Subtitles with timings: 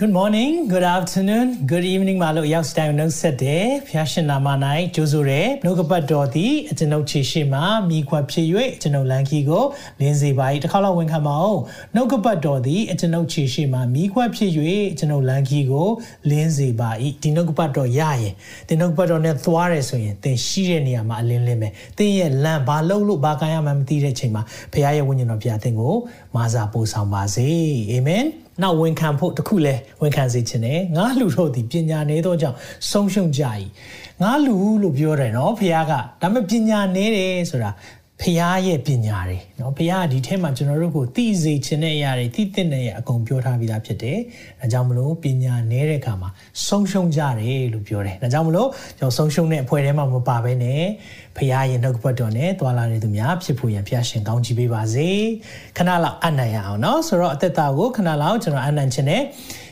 [0.00, 4.48] Good morning, good afternoon, good evening မလို့ရောက်စတိုင်းနှုတ်ဆက်တယ်ဖျားရှင်နာမ၌
[4.94, 7.60] ကြိုးဆိုရဲနှုတ်ကပတ်တော်သည်အကျွန်ုပ်ခြေရှိမှ
[7.90, 8.46] မိခွက်ဖြစ်၍
[8.82, 9.64] ကျွန်ုပ်လန်ခီကို
[10.00, 11.60] လင်းစေပါ၏တစ်ခါတော့ဝန်ခံပါအောင်
[11.94, 14.50] နှုတ်ကပတ်တော်သည်အကျွန်ုပ်ခြေရှိမှမိခွက်ဖြစ်၍
[14.98, 15.88] ကျွန်ုပ်လန်ခီကို
[16.30, 16.90] လင်းစေပါ၏
[17.22, 18.34] ဒီနှုတ်ကပတ်တော်ရရင်
[18.68, 25.94] ဒီနှုတ်ကပတ်တော်နဲ့သွားတယ်ဆိုရင်သင်ရှိတဲ့နေရာမှာအလင်းလင်းပဲသင်ရဲ့လမ်းဘာလို့လို့ဘာခံရမှမသိတဲ့ချိန်မှာဖခင်ရဲ့ဝိညာဉ်တော်ပြသင်ကို
[26.36, 27.48] မာစာပို့ဆောင်ပါစေ
[27.92, 32.56] အာမင် နောက်ဝန်ခံဖို့တခုလဲဝန်ခံစေခြင်းနဲ့ငါလူတို့ဒီပညာနေသောကြောင့်
[32.90, 33.42] ဆုံးရှုံးကြ၏
[34.22, 37.70] ငါလူလို့ပြောတယ်နော်ဖခင်ကဒါပေမဲ့ပညာနေတယ်ဆိုတာ
[38.21, 44.17] ဖះရဲ့ပညာတွေเนาะဖះကဒီထဲမှာကျွန်တော်တို့ကိုသိစေခြင်းတဲ့အရာတွေသိတဲ့နေရာအကုန်ပြောထားပြီးသားဖြစ်တယ်။
[44.59, 46.29] ဒါကြောင့်မလို့ပညာနေတဲ့အခါမှာ
[46.67, 50.83] ဆုံးရှုံးကြတယ်လို့ပြောတယ်။ဒါကြောင့်မလို့ကျွန်တော်ဆုံးရှုံးတဲ့အဖွဲ့ထဲမှာမပါဘဲနဲ့
[51.37, 55.09] ဖះရဲ့နှုတ်ကပတ်တော်နဲ့သွာလာနေသူများဖြစ်ဖို့ရန်ဖះရှင်ကောင်းချီးပေးပါစေ။
[55.77, 59.21] ခဏလောက်အနံ့ရအောင်เนาะဆိုတော့အသက်တာကိုခဏလောက်ကျွန်တော်အနံ့ခြင်းနဲ့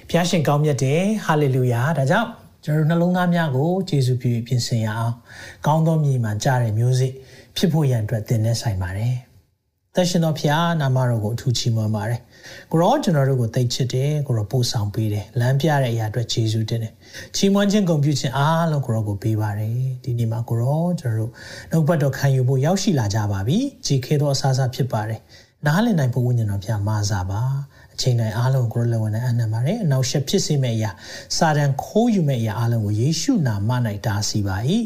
[0.10, 2.30] ဖះရှင်ကောင်းမြတ်တယ်ဟာလေလုယာဒါကြောင့်
[2.66, 5.14] ကျွန်တော်နှလုံးသားများကိုယေရှုပြုပြင်ဆင်ရအောင်။
[5.68, 7.08] ကောင်းသောမြေမှာကြားတဲ့မျိုးစိ
[7.57, 9.15] ဖြစ်ဖို့ရန်အတွက်သင်နဲ့ဆိုင်ပါတယ်။
[9.95, 12.21] သက်ရှင်တော်ဖျားနာမတော်ကိုအထူးချီးမွမ်းပါတယ်။
[12.73, 16.93] ကိုရောကျွန်တော်တို့ကိုသိချစ်တယ်ကိုရောပို့ဆောင်ပေးတယ်။လမ်းပြတဲ့အရာအတွက်ယေရှုတင်တယ်။
[17.37, 21.33] ချီးမွမ်းခြင်းဂုဏ်ပြုခြင်းအားလုံးကိုရောကိုပေးပါတယ်။ဒီနေ့မှာကိုရောကျွန်တော်တို့
[21.71, 25.21] နှုတ်ဘတ်တော်ခံယူဖို့ရောက်ရှိလာကြပါပြီ။ကြည်ခဲသောအစားအစာဖြစ်ပါတယ်။
[25.67, 27.43] နားလည်နိုင်ဖို့ဝိညာဉ်တော်ဖျားမာစာပါ။
[27.99, 30.91] အချိန်တိုင်းအားလုံးကိုလည်းဝန်နဲ့အနံပါတယ်အနောက်ရှက်ဖြစ်စေမယ့်အရာ
[31.37, 33.71] စာတန်ခိုးယူမယ့်အရာအားလုံးကိုယေရှုနာမ၌
[34.07, 34.57] တားဆီးပါ၏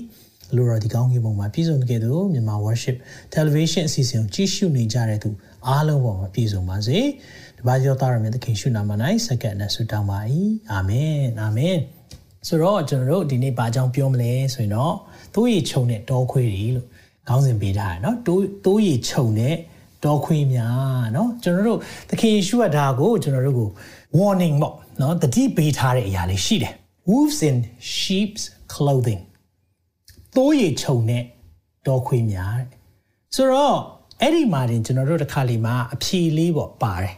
[0.55, 2.97] လူတော်ဒီကောင်းကင်ဘုံမှာပြည့်စုံတဲ့သူမြန်မာ worship
[3.35, 5.29] television အစီအစဉ်ကိုကြည့်ရှုနေကြတဲ့သူ
[5.67, 6.99] အားလုံးပေါ်မှာပြည့်စုံပါစေ
[7.59, 8.91] တပါးကြောသားရမြတ်သခင်ရှုနာမ၌
[9.25, 10.19] စက္ကန့်နဲ့ဆုတောင်းပါ၏
[10.71, 11.77] အာမင်အာမင်
[12.47, 14.95] ဆိုတော့ကျွန်တော်တို့ဒီနေ့ဘာကြောင့်ပြောမလဲဆိုရင်တော့
[15.35, 16.87] တိုးရီခြုံတဲ့တောခွေးတွေလို့
[17.27, 19.55] ခေါင်းစဉ်ပေးထားတယ်เนาะတိုးတိုးရီခြုံတဲ့
[20.05, 21.79] တောခွေးများเนาะကျွန်တော်တို့
[22.09, 23.69] သခင်ယေရှုကဒါကိုကျွန်တော်တို့ကို
[24.17, 26.73] warning ပေါ့เนาะတတိပေးထားတဲ့အရာလေးရှိတယ်
[27.09, 27.57] wolves in
[27.95, 29.21] sheep's clothing
[30.35, 31.23] သိုးရီခြုံတဲ့
[31.87, 32.67] တောခွေးများတဲ့
[33.35, 33.77] ဆိုတော့
[34.21, 37.15] အဲ့ဒီမှာတင်ကျွန်တော်တို့တစ်ခါလီမှာအဖြေလေးပေါ့ပါတယ်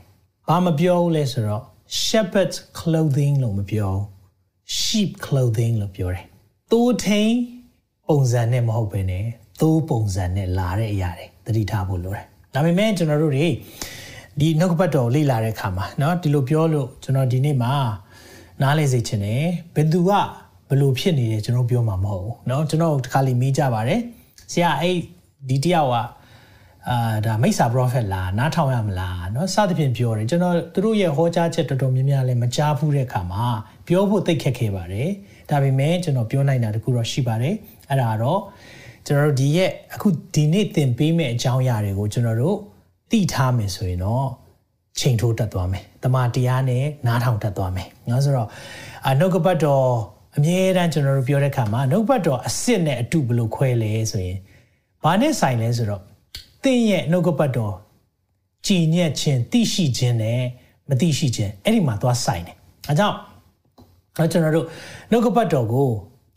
[0.47, 1.63] ဘာမပြောဘူးလဲဆိုတော့
[2.05, 4.03] shepherd's clothing လို့မပြောဘူး
[4.79, 6.25] sheep clothing လို့ပြောတယ်
[6.72, 7.31] သိုးထိန်
[8.07, 9.25] ပုံစံနဲ့မဟုတ်ဘဲနဲ့
[9.59, 13.47] သိုးပုံစံနဲ့လာတဲ့အရာတွေသတိထားဖို့လိုတယ်ဒါပေမဲ့ကျွန်တော်တို့တွေ
[14.39, 17.73] ဒီနှုတ်ကပတ်တော်လေ့လာတဲ့အခါမှာเนาะဒီလိုပြောလို့ကျွန်တော်ဒီနေ့မှာ
[18.61, 19.45] နားလေစေချင်တယ်
[19.75, 20.11] ဘယ်သူက
[20.72, 24.01] ဘလို့ဖြစ်နေတယ်ကျွန်တော်ပြောမှာမဟုတ်ဘူးเนาะကျွန်တော်တခါလေးမေးကြပါတယ်
[24.51, 24.95] ဆရာအဲ့
[25.50, 25.95] ဒီတယောက်က
[26.89, 33.45] အာဒါမိစ္ဆာ prophet လားနားထောင်ရမလားเนาะစသဖြင့်ပြောတယ်ကျွန်တော်သူတို့ရဲ့ဟောကြားချက်တော်တော်များများလည်းမကြားဘူးတဲ့အခါမှာ
[33.88, 35.09] ပြောဖို့သိခက်ခဲပါတယ်
[35.50, 37.55] ဒါပေမဲ့ကျွန်တော်ပြောနိုင်တာတခုတော့ရှိပါတယ်
[37.89, 38.39] အဲ့ဒါတော့
[39.07, 42.57] ကျွန်တော်တို့ဒီရဲ့အခုဒီနေ့သင်ပေးမယ့်အကြောင်းအရာတွေကိုကျွန်တော်တို့
[43.11, 44.28] သိထားမယ်ဆိုရင်တော့
[45.00, 48.50] ချိန်ထိုးတက်သွားမယ်တမန်တရားနဲ့နားထောင်တက်သွားမယ်เนาะဆိုတော့
[49.05, 49.85] အနှုတ်ကပတ်တော်
[50.37, 54.38] အမြဲတမ်းကျွန်တော်တို့ပြောတဲ့ခါမှာနှုတ်ပတ်တော်အစ်စ်နဲ့အတုဘယ်လိုခွဲလဲဆိုရင်
[55.03, 56.03] ဘာနဲ့ဆိုင်လဲဆိုတော့
[56.62, 57.75] သင်ရဲ့နှုတ်ကပတ်တော်
[58.66, 60.41] ကြည်ညက်ခြင်းသိရှိခြင်းနဲ့
[60.88, 62.56] မသိရှိခြင်းအဲ့ဒီမှာသွားဆိုင်တယ်
[62.88, 63.16] အဲကြောင့်
[64.19, 64.66] အဲကျွန်တော်တို့
[65.10, 65.88] နှုတ်ကပတ်တော်ကို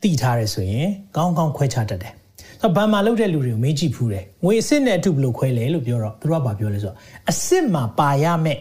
[0.02, 2.14] သိထားရဲဆိုရင်ကောင်းကောင်းခွဲခြားတတ်တယ်
[2.62, 6.98] ဆိုတော့ဘာမှလုပ်တဲ့လူတွေကိုမေးကြည့်ဖူးတယ်ငွေအစ်စ်နဲ့အတုဘယ်လိုခွဲလဲလို့ပြောတော့သူတို့ကဘာပြောလဲဆိုတော့
[7.30, 8.60] အစ်စ်မှာပါရမယ့်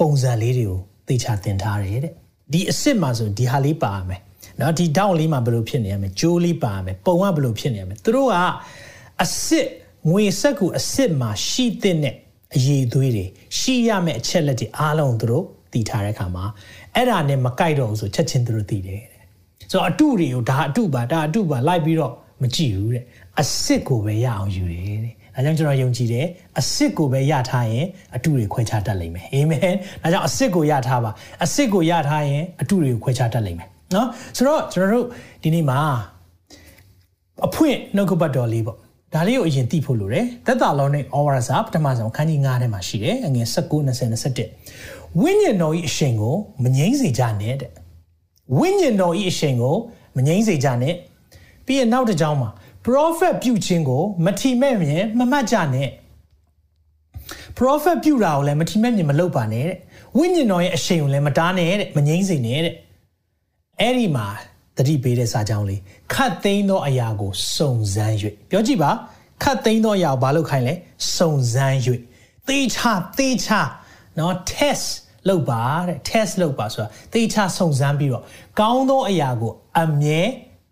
[0.00, 2.12] ပုံစံလေးတွေကိုသိချသင်ထားတယ်တဲ့
[2.52, 4.20] ဒီအစ်စ်မှာဆိုဒီဟာလေးပါရမယ်
[4.60, 8.34] နော်ဒီတောင်းလေးမှာဘယ်လိုဖြစ်နေရမလဲကြိုးလေးပါရမယ်ပုံကဘယ်လိုဖြစ်နေရမလဲသူတို့က
[9.22, 9.66] အစ်စ်
[10.10, 11.96] ငွေဆက်ကူအစ်စ်မှာရှိတဲ့
[12.54, 13.24] အရေးသွေးတွေ
[13.58, 16.44] ရှိရမယ့်အချက်လက်တွေအားလုံးသူတို့တည်ထားတဲ့အခါမှာ
[16.94, 19.24] အဲ့ဒါနဲ့မကိုက်တော့ဘူးဆိုချက်ချင်းသူတို့တည်တယ်တဲ့
[19.70, 23.04] ဆိုတော့အတုတွေကိုဒါအတုပါဒါအတုပါလိုက်ပြီးတော့မကြည့်ဘူးတဲ့
[23.38, 26.26] အစ်စ်ကိုပဲရအောင်ယူတယ်တဲ့ဒါကြောင့်ကျွန်တော်ယုံကြည်တယ်
[26.58, 27.86] အစ်စ်ကိုပဲရထားရင်
[28.16, 31.10] အတုတွေခွဲခြားတတ်လိမ့်မယ်အာမင်ဒါကြောင့်အစ်စ်ကိုရထားပါ
[31.42, 35.06] အစ်စ်ကိုရထားရင်အတုတွေကိုခွဲခြားတတ်လိမ့်မယ် နော်ဆိုတော့ကျွန်တော်တို့
[35.42, 35.78] ဒီနေ့မှာ
[37.46, 38.78] အဖွင့်နှုတ်ကပတ်တော်လေးပေါ့
[39.14, 44.14] ဒါလေးကိုအရင်သိဖို့လိုတယ်သက်တာလောနဲ့ဩဝါဒစာပထမဆုံးခန်းကြီး9ထဲမှာရှိတယ်အငယ်19 20
[44.54, 46.34] 21ဝိညာဉ်တော်၏အရှင်ကို
[46.64, 47.70] မငြိမ့်စေကြနဲ့တဲ့
[48.58, 49.76] ဝိညာဉ်တော်၏အရှင်ကို
[50.16, 50.94] မငြိမ့်စေကြနဲ့
[51.66, 52.50] ပြီးရင်နောက်တစ်ကြောင်းမှာ
[52.86, 55.88] prophet ပြုခြင်းကိုမထီမဲ့မြင်မမှတ်ကြနဲ့
[57.58, 59.76] prophet ပြုတာကိုလည်းမထီမဲ့မြင်မလုပ်ပါနဲ့တဲ့
[60.18, 62.74] ဝိညာဉ်တော်ရဲ့အရှိန်ကိုလည်းမတားနဲ့တဲ့မငြိမ့်စေနဲ့တဲ့
[63.80, 64.26] အဲ့ဒီမှာ
[64.76, 65.80] တတိပေးတဲ့စာကြောင်းလေး
[66.12, 68.14] ခတ်သိမ်းသောအရာကိုစုံစမ်း၍
[68.50, 68.90] ပြောကြည့်ပါ
[69.42, 70.74] ခတ်သိမ်းသောအရာကိုဘာလို့ခိုင်းလဲ
[71.16, 71.76] စုံစမ်း၍
[72.48, 73.60] သေချာသေချာ
[74.18, 74.86] နော် test
[75.28, 78.22] လုပ်ပါတဲ့ test လုပ်ပါဆိုတာသေချာစုံစမ်းပြီးတော့
[78.60, 80.20] ကောင်းသောအရာကိုအမြဲ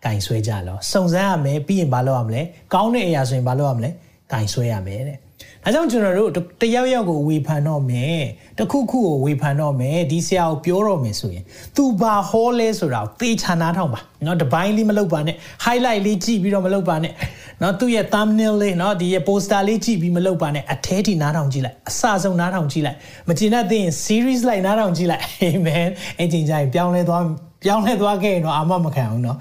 [0.04, 2.42] ကင်ဆွဲကြလောစုံစမ်းရမယ်ပြီးရင်ဘာလုပ်ရမလဲ
[2.74, 3.90] ကောင်းတဲ့အရာဆိုရင်ဘာလုပ်ရမလဲ
[4.32, 5.18] ကင်ဆွဲရမယ်တဲ့
[5.66, 6.30] ။အဲကြောင့်ကျွန်တော်တို့
[6.60, 8.20] တယောက်ယောက်ကိုဝေဖန်တော့မယ်။
[8.58, 11.44] တစ်ခုခုကိုဝေဖန်တော့မယ်။ဒီဆရာကိုပြောတော့မယ်ဆိုရင်
[11.76, 17.12] သူဘာဟောလဲဆိုတာကိုသေချာနားထောင်ပါ။နော်တပိုင်းလေးမလုပ်ပါနဲ့။ highlight လေးကြည့်ပြီးတော့မလုပ်ပါနဲ့။
[17.62, 25.88] နော်သူ့ရဲ့ thumbnail လေးနော်ဒီရဲ့ poster လေးကြည့်ပြီးမလုပ်ပါနဲ့။အထဲထိနားထောင်ကြည့်လိုက်။အစာဆုံးနားထောင်ကြည့်လိုက်။မကျင်တတ်သေးရင် series လိုက်နားထောင်ကြည့်လိုက်။အာမင်။
[26.20, 27.22] အချိန်ကျရင်ပြောင်းလဲသွား
[27.63, 29.37] ပြောင်းလဲသွားခဲ့ရင်တော့အာမမခံအောင်เนาะ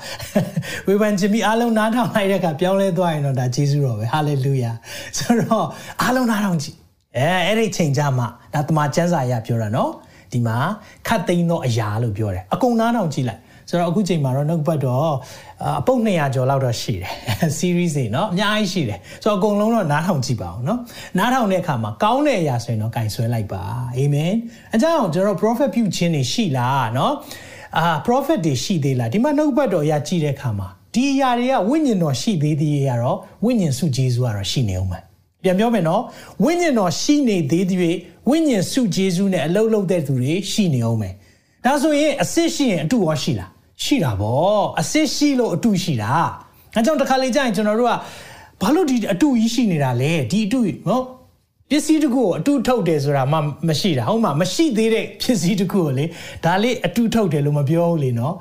[0.86, 4.70] ဝေဖန်ခြင်းပြီးအားလုံးနားထောင်လိုက်တဲ့အခါပြောင်းလဲသွားရင်တော့ဒါဂျေဇုတော်ပဲဟာလေလုယာ
[5.18, 5.66] ဆိုတော့
[6.02, 6.76] အားလုံးနားထောင်ကြည့်
[7.16, 9.90] အဲအဲ့ဒီချိန်ကြမှာဒါတမန်ကျမ်းစာအရပြောတာเนาะ
[10.32, 10.56] ဒီမှာ
[11.06, 13.40] ခတ်သိမ်းသောအရာလို့ပြောတယ်အကုန်နားထောင်ကြည့်လိုက်
[13.70, 15.12] ဆိုတော့အခုချိန်မှာတော့နှုတ်ပတ်တော့
[15.80, 17.12] အပုတ်200ကျော်လောက်တော့ရှိတယ်
[17.58, 20.78] series တွေเนาะအများကြီးရှိတယ်ဆိုတော့အကုန်လုံးတော့နားထောင်ကြည့်ပါအောင်เนาะ
[21.18, 23.62] နားထောင်တဲ့အခါမှာကောင်းတဲ့အရာဆိုရင်တော့ကင်ဆွဲလိုက်ပါ
[23.96, 24.32] အာမင်
[24.74, 27.12] အကြောင်းကျွန်တော် prophet ပြုခြင်းတွေရှိလားเนาะ
[27.77, 34.99] အာ prophet တွေရှိသေးလားဒီမှာနှုတ်ပတ်တော်အရာကြည့်တဲ့အခါမှာဒီအရာတွေကဝိညာဉ်တော်ရှိသေးသေးရတော့ဝိညာဉ်စုဂျေဇုကတော့ရှိနေအောင်ပါ
[35.43, 36.01] ပြန်ပြောမယ်နော်
[36.43, 37.97] ဝိညာဉ်တော်ရှိနေသေးသေး
[38.29, 41.13] ဝိညာဉ်စုဂျေဇုနဲ့အလုံးလုံးတဲ့သူတွေရှိနေအောင်မယ်
[41.65, 43.49] ဒါဆိုရင်အစ်စ်ရှိရင်အတူရောရှိလား
[43.83, 46.11] ရှိတာဗောအစ်စ်ရှိလို့အတူရှိတာ
[46.75, 47.93] အဲကြောင့်တစ်ခါလေကြာရင်ကျွန်တော်တို့က
[48.61, 51.03] ဘာလို့ဒီအတူကြီးရှိနေတာလဲဒီအတူနော်
[51.69, 53.37] ပစ္စည်းတခုကိုအတူထုတ်တယ်ဆိုတာမှ
[53.67, 56.05] မရှိတာဟုတ်မှာမရှိသေးတဲ့ပစ္စည်းတခုကိုလေ
[56.43, 58.35] ဒါလေးအတူထုတ်တယ်လို့မပြောဘူးလေနော်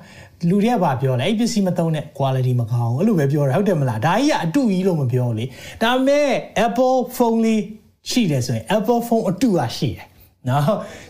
[0.48, 5.44] လူတွေကဘာပြောလဲအဲ့ပစ္စည်းမသုံးတဲ့ quality မကောင်းအဲ့လိုပဲပြောတာဟုတ်တယ်မလားဒါကြီးကအတူကြီးလို့မပြောဘူးလေ
[5.82, 6.28] ဒါပေမဲ့
[6.66, 7.62] Apple phone လေး
[8.10, 10.06] ရှိတယ်ဆိုရင် Apple phone အတူကရှိတယ်
[10.48, 10.62] နော်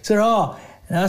[0.07, 0.43] ဆိုတော့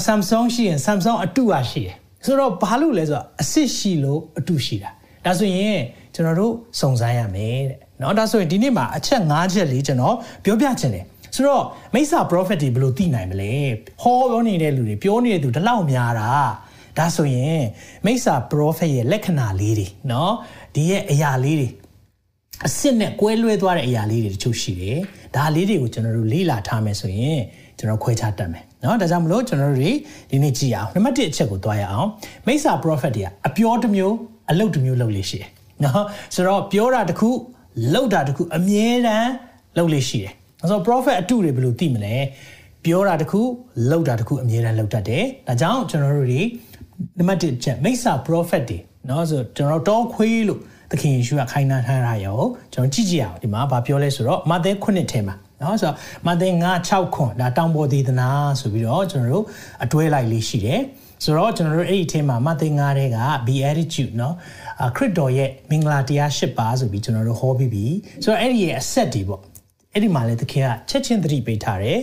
[0.06, 1.96] Samsung ရှိရင် Samsung အတူကရှိတယ်
[2.26, 4.92] ဆိုတော့ဘာလို့လဲဆိုတော့အစ်စ်ရှိလို့အတူရှိတာ
[5.26, 5.80] ဒါဆိုရင်
[6.14, 11.05] ကျွန်တော်တို့စုံစမ်းရမယ်တဲ့ เนาะဒါဆိုရင်ဒီနေ့မှာအချက်၅ချက်လေးကျွန်တော်ပြောပြချင်တယ်
[11.35, 11.65] ဆိုတော့
[11.95, 13.53] မိစ္ဆာ prophet တွေဘယ်လိုသိနိုင်မလဲ
[14.03, 16.31] ဟောပြောနေတဲ့လူတွေပြောနေတဲ့သူဒီလောက်များတာ
[16.99, 17.63] ဒါဆိုရင်
[18.07, 20.31] မိစ္ဆာ prophet ရဲ့လက္ခဏာလေးတွေเนาะ
[20.75, 21.69] ဒီရဲ့အရာလေးတွေ
[22.65, 24.99] အစ်စ်နဲ့ကွဲလွဲသွားတဲ့အရာလေးတွေတချို့ရှိတယ်
[25.37, 27.41] ဒါလေးတွေကိုကျွန်တော်တို့လေ့လာထားမယ်ဆိုရင်
[27.79, 29.81] ကျွန်တော်ခွဲခြားတတ်မယ်เนาะဒါကြောင့်မလို့ကျွန်တော်တို့
[30.31, 32.09] ဒီနေ့ကြည့်အောင်နံပါတ်1အချက်ကိုသွားရအောင်
[32.47, 34.15] မိစ္ဆာ prophet တွေကအပြောတစ်မျိုး
[34.51, 35.49] အလုပ်တစ်မျိုးလုပ်လို့ရှိတယ်
[35.83, 36.03] เนาะ
[36.35, 37.29] ဆိုတော့ပြောတာတစ်ခု
[37.95, 39.31] လုပ်တာတစ်ခုအမြဲတမ်း
[39.77, 42.15] လုပ်လို့ရှိတယ်ဆိုတော့ prophet အတုတွေဘယ်လိုသိမလဲ
[42.85, 43.41] ပြောတာတစ်ခု
[43.91, 46.43] လုပ်တာတစ်ခုအမြဲတမ်းလုပ်တတ်တယ်ဒါကြောင့်ကျွန်တော်တို့တွေ
[47.19, 50.61] နံပါတ်1ချက်မိစ္ဆာ prophet တွေเนาะဆိုကျွန်တော်တောခွေးလို့
[50.91, 52.41] သခင်ယေရှုကခိုင်းနှထားတာရော
[52.73, 55.97] ကျွန်တော်ကြည့်ကြည့်အောင်ဒီမှာဗာပြောလဲဆိုတော့မာသဲ9ထဲမှာနော်ဆိုတော့
[56.27, 58.29] မာသဲ9 6ခွန်ဒါတောင်ပေါ်ဒေသနာ
[58.61, 59.45] ဆိုပြီးတော့ကျွန်တော်တို့
[59.85, 60.81] အတွဲလိုက်လေးရှိတယ်
[61.25, 64.35] ဆိုတော့ကျွန်တော်တို့အဲ့ဒီအထဲမှာမာသဲ9ထဲက be attitude เนาะ
[64.96, 67.86] ခရစ်တော်ရဲ့မင်္ဂလာတရား၈ပါးဆိုပြီးကျွန်တော်တို့ဟောပြီးပြီ
[68.24, 69.42] ဆိုတော့အဲ့ဒီရဲ့အဆက်တွေပေါ့
[69.94, 72.00] အဲ့ဒီမှာလေသခင်ကချက်ချင်းသတိပေးထားတယ်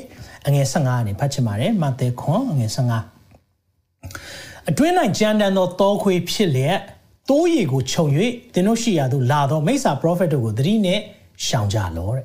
[0.46, 6.78] အငယ်15ကနေဖတ်ချင်ပါတယ်မာသဲခွန်အငယ်15အတွင်း၌ကြမ်းတမ်းသောတောခွေးဖြစ်လျက်
[7.30, 8.04] တိုးရီကိုခြုံ၍
[8.54, 11.00] သင်တို့ရှိရာသို့လာသောမိစ္ဆာ prophet တို့ကိုသတိနဲ့
[11.46, 12.24] ရှောင်ကြလောတဲ့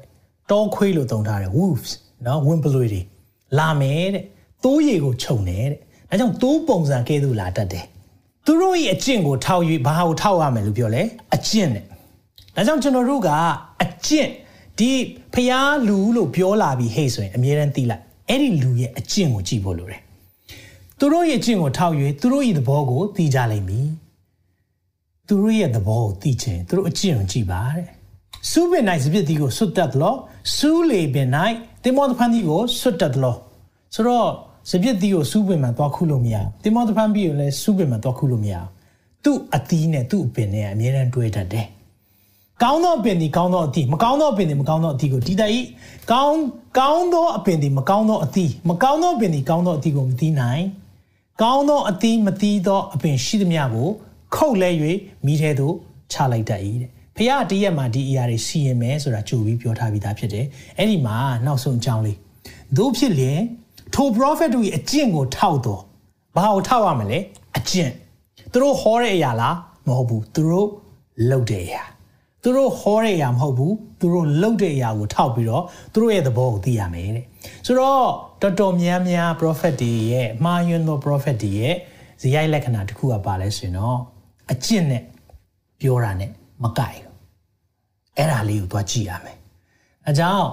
[0.52, 1.92] တောခွေးလို့သုံးထားတယ် wolves
[2.26, 3.02] နော်ဝင်းပလွေတွေ
[3.58, 4.24] လာမယ်တဲ့
[4.64, 5.80] တိုးရီကိုခြုံတယ်တဲ့
[6.10, 7.86] အဲကြောင့်တိုးပုံစံကဲသို့လာတတ်တယ်
[8.46, 11.02] သူတို့ရဲ့အကျင့်ကိုထောက်၍ဘာကိုထောက်ရမယ်လို့ပြောလဲ
[11.36, 11.84] အကျင့်နဲ့
[12.56, 13.30] ဒါကြောင့်ကျွန်တော်တို့က
[13.84, 14.30] အကျင့်
[14.80, 14.92] ဒီ
[15.34, 20.02] ဖျားလူလို့ပြောလာပြီးဟေ့ဆိုရင်အမြဲတမ်းသိလိုက်အဲ့ဒီလူရဲ့အကျင့်ကိုကြည့်ဖို့လိုတယ်
[21.00, 23.90] သူတို့ရဲ့အကျင့်ကိုထောက်၍သူတို့ရဲ့သဘောကိုသိကြလိမ့်မည်
[25.28, 27.88] သူတို့ရဲ့သဘောကိုသိချင်သူတို့အကျင့်ကိုကြည့်ပါတဲ့
[28.50, 30.18] စူးပင်၌စပြစ်တီကိုဆွတ်တတ်တယ်လို့
[30.56, 31.30] စူးလေပင်၌
[31.84, 33.38] တင်မောသဖန်တီကိုဆွတ်တတ်တယ်လို့
[33.96, 34.30] ဆိုတော့
[34.70, 38.56] စပြစ်တီကိုစူးပင်မှာသွားခုလို့မရတင်မောသဖန်ပြီးကိုလည်းစူးပင်မှာသွားခုလို့မရ
[39.24, 41.68] သူ့အသီးနဲ့သူ့အပင်နဲ့အမြဲတမ်းတွဲတတ်တယ်
[42.64, 45.62] ကောင်းသောအပင်ဒီကောင်းသောအသီးမကောင်းသောအပင်ဒီမကောင်းသောအသီးကိုဒီတိုင်
[46.12, 46.40] ကောင်း
[46.80, 50.64] ကောင်းသောအပင်ဒီမကောင်းသောအသီးမကောင်းသောအပင်ဒီကောင်းသောအသီးကိုမသိနိုင်
[51.42, 53.90] ကောင်းသောအသီးမသိသောအပင်ရှိသမျှကို
[54.36, 54.70] ခုတ်လဲ၍
[55.26, 55.76] မိထဲသို့
[56.12, 60.46] ချလိုက်တတ်၏တဲ့ဖះတရက်မှာဒီအရာတွေစီရင်မယ်ဆိုတာကြိုပြီးပြောထားပြီးသားဖြစ်တယ်
[60.78, 62.18] အဲ့ဒီမှာနောက်ဆုံးအကြောင်းလေး
[62.78, 63.40] တို့ဖြစ်လျင်
[63.94, 65.82] ထို prophet တို့ရဲ့အကျင့်ကိုထောက်တော့
[66.36, 67.20] ဘာကိုထောက်ရမလဲ
[67.58, 67.92] အကျင့်
[68.52, 69.56] သူတို့ဟောတဲ့အရာလား
[69.88, 70.68] မဟုတ်ဘူးသူတို့
[71.30, 71.84] လုပ်တဲ့အရာ
[72.44, 75.64] သူတို့ဟောတဲ့အရာမဟုတ်ဘူးသူတို့လုပ်တဲ့အရာကိုထောက်ပြီးတော့
[75.94, 77.26] သူတို့ရဲ့သဘောကိုသိရမယ်တဲ့
[77.66, 78.04] ဆိုတော့
[78.42, 81.76] တော်တော်များများ prophet တွေရဲ့မှားယွင်းသော prophet တွေရဲ့
[82.22, 83.98] ဇယိုက်လက္ခဏာတစ်ခုကပါလဲဆိုရင်တော့
[84.52, 85.04] အကျင့်နဲ့
[85.80, 86.32] ပြောတာနဲ့
[86.64, 87.16] မကိုက်ဘူး
[88.18, 89.38] အဲ့ဒါလေးကိုသွားကြည့်ရမယ်
[90.10, 90.48] အကြောင်း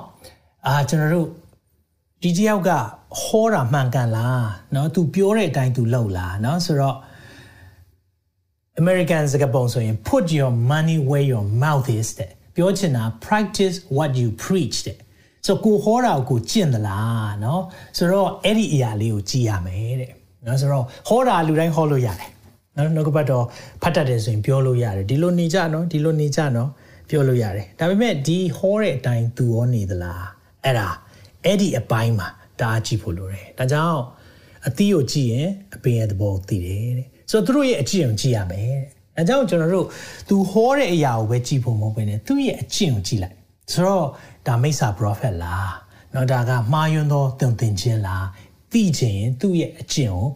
[0.67, 1.29] အာကျွန်တော်တို့
[2.24, 2.72] ဒီတယောက်က
[3.22, 6.98] ဟောတာမှန်ကန်လားเนาะ तू ပြောတဲ့အတိုင်း तू လုပ်လားเนาะဆိုတော့
[8.82, 14.98] American စကားပုံဆိုရင် put your money where your mouth is တဲ့ပြောချင်တာ practice what you preach တဲ့
[15.46, 17.62] ဆိုကိုဟောတာကိုကျင့်သလားเนาะ
[17.98, 20.12] ဆိုတော့အဲ့ဒီအရာလေးကိုကြည့်ရမယ်တဲ့
[20.44, 22.30] เนาะဆိုတော့ဟောတာလူတိုင်းဟောလို့ရတယ်
[22.76, 23.46] နော်နောက်ကပတ်တော့
[23.82, 26.70] ဖတ်တတ်တယ်ဆိုရင်ပြောလို့ရတယ်ဒီလိုနေကြနော်ဒီလိုနေကြနော်
[27.10, 30.26] ပြောလို့ရတယ်ဒါပေမဲ့ဒီဟောတဲ့အတိုင်းသူရောနေသလား
[30.64, 30.90] အဲ့ဒါ
[31.46, 32.28] အဲ့ဒီအပိုင်းမှာ
[32.62, 34.02] ဒါကြည့်ဖို့လိုတယ်ဒါကြောင့်
[34.68, 38.76] အသီးကိုကြည့်ရင်အပင်ရဲ့သဘောကိုသိတယ်တဲ့ဆိုတော့သူတို့ရဲ့အကျင့်ကိုကြည့်ရမယ်
[39.16, 39.88] တဲ့ဒါကြောင့်ကျွန်တော်တို့
[40.28, 43.36] သူဟောတဲ့အရာကိုပဲကြည့်ဖို့မဟုတ်ဘဲနဲ့သူ့ရဲ့အကျင့်ကိုကြည့်လိုက်
[43.72, 44.06] ဆိုတော့
[44.48, 45.72] ဒါမိစ္ဆာ prophet လား
[46.12, 48.28] เนาะဒါကမှားယွင်းသောသင်သင်ခြင်းလား
[48.72, 50.28] သိခြင်းသူ့ရဲ့အကျင့်ကို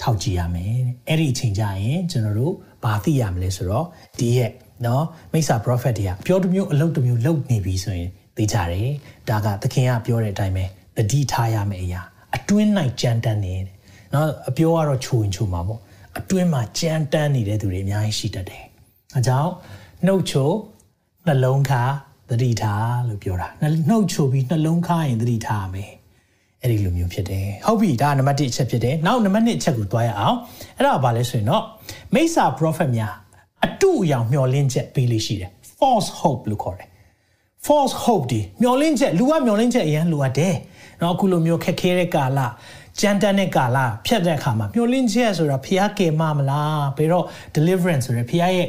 [0.00, 3.86] ထောက်ကြည့်ရမယ်တဲ့အဲ့ဒီအချိန်ကျရင်ကျွန်တော်တို့ဘာသိရမလဲဆိုတော့
[4.18, 4.50] ဒီရဲ့
[4.86, 8.89] နော်မိစ္ဆာ prophet တွေကပြောတစ်မျိုးအလုပ်တစ်မျိုးလုပ်နေပြီဆိုရင် သိကြတယ်
[9.29, 10.65] ဒါကသခင်ကပြောတဲ့အတိုင်းပဲ
[10.97, 12.01] တတိထားရမယ့်အရာ
[12.35, 12.69] အတွင်း၌
[13.01, 13.63] ကြမ်းတမ်းနေတဲ့
[14.13, 15.79] နော်အပြောကတော့ချိုရင်ချိုမှာပေါ့
[16.17, 18.63] အတွင်းမှာကြမ်းတမ်းနေတဲ့သူတွေအများကြီးရှိတတ်တယ်
[19.17, 19.51] အကြောင်း
[20.05, 20.49] နှုတ်ချို
[21.27, 21.83] နှလုံးခါ
[22.29, 23.47] သတိထားလို့ပြောတာ
[23.89, 25.91] နှုတ်ချိုပြီးနှလုံးခါရင်သတိထားရမယ်
[26.61, 30.37] အဲ့ဒီလိုမျိုးဖြစ်တယ်ဟုတ်ပြီဒါနံပါတ်1အချက်ဖြစ်တယ်နောက်နံပါတ်2အချက်ကိုတွားရအောင်
[30.77, 31.63] အဲ့ဒါကဘာလဲဆိုရင်တော့
[32.13, 33.13] မိစ္ဆာ prophet များ
[33.65, 36.87] အတုအယောင်မျှော်လင့်ချက်ပေးလို့ရှိတယ် false hope လို့ခေါ်တယ်
[37.65, 40.55] false hope ဒီမျောလင့်ချက်လူကမျောလင့်ချက်အရန်လိုအပ်တယ်။
[41.01, 42.39] နော်အခုလိုမျိုးခက်ခဲတဲ့ကာလ
[42.99, 47.25] ကြမ်းတမ်းတဲ့ကာလဖြတ်တဲ့အခါမှာမျောလင့်ချက်ဆိုတာဖះကယ်မမလားဘယ်တော့
[47.55, 48.67] deliverance ဆိုရယ်ဖះရဲ့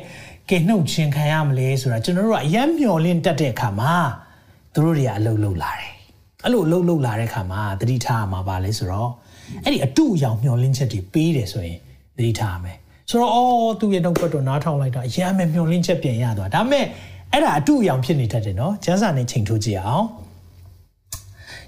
[0.49, 3.94] ကယ်နှုတ်ခြင်းခံရမလဲဆိုတာကျွန်တော်တို့ကအရန်မျောလင့်တတ်တဲ့အခါမှာ
[4.75, 5.92] သူတို့တွေကအလုံးလုံးလာတယ်။
[6.44, 9.11] အဲ့လိုလုံးလုံးလာတဲ့အခါမှာသတိထားရမှာပါလဲဆိုတော့
[9.64, 11.78] အဲ့ဒီအတူအယောင်မျောလင့်ချက်တွေပေးတယ်ဆိုရင်
[12.16, 12.76] သတိထားရမယ်။
[13.11, 16.87] ဆိုတော့အော်သူ့ရဲ့နှုတ်ကပတ်တော်နားထောင်လိုက်တာအရန်ပဲမျောလင့်ချက်ပြန်ရသွား။ဒါပေမဲ့
[17.32, 20.06] အဲ့ဒါအတုအယောင်ဖြစ်နေတတ်တယ်နော်ကျမ်းစာနဲ့ချိန်ထိုးကြည့်အောင်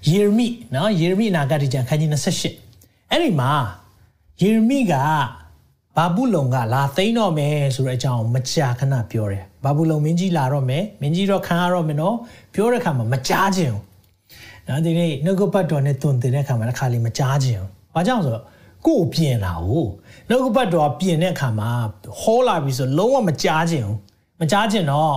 [0.08, 2.10] ယေရမိနော်ယေရမိအနာဂတ်ကျမ်းခန်းကြီး
[2.60, 3.52] 28အဲ့ဒီမှာ
[4.42, 4.94] ယေရမိက
[5.96, 12.16] ဘာဘူးလုံကလာသိမ်းတော့မယ်ဆိုတဲ့အကြောင်းမကြာခဏပြောတယ်ဘာဘူးလုံမင်းကြီးလာတော့မယ်မင်းကြီးတော့ခံရတော့မယ်နော်
[12.54, 13.74] ပြောတဲ့အခါမှာမကြားခြင်း
[14.68, 17.62] နော်ဒီနေ့နှုတ်ကပတ်တော်နဲ့တွန်တင်တဲ့အခါမှာတစ်ခါလေးမကြားခြင်း။
[17.94, 18.44] ဘာကြောင့်ဆိုတော့
[18.86, 19.90] ကိုယ်ပြင်လာဟုတ်
[20.28, 21.70] နှုတ်ကပတ်တော်ပြင်တဲ့အခါမှာ
[22.20, 23.86] ဟောလာပြီဆိုလုံးဝမကြားခြင်း
[24.40, 25.14] မကြားခြင်းတော့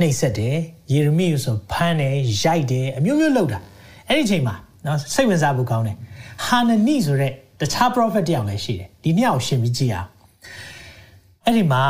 [0.00, 0.56] နှိပ်စက်တယ်
[0.92, 3.58] ယေရမိဆိုဖမ်းတယ်ရိုက်တယ်အမျိုးမျိုးလုပ်တာ
[4.08, 4.54] အဲ့ဒီအချိန်မှာ
[4.86, 5.96] နော်စိတ်ဝင်စားဖို့ကောင်းတယ်
[6.46, 10.08] ဟာနနိဆိုတဲ့တခြား prophet တယောက်လည်းရှိတယ်ဒီနှစ်ယောက်ရှင်ပြီးကြည့်အောင်
[11.44, 11.84] အဲ့ဒီမှာ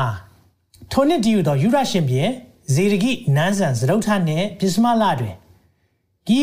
[0.93, 2.29] ထိုနှစ်ဒီယူတော့ယူရရှင်ပြင်
[2.75, 5.37] ဇေဒကိနန်းဆန်သရုတ်ထနဲ့ပြစ္စမလတွင်
[6.29, 6.43] ဒီ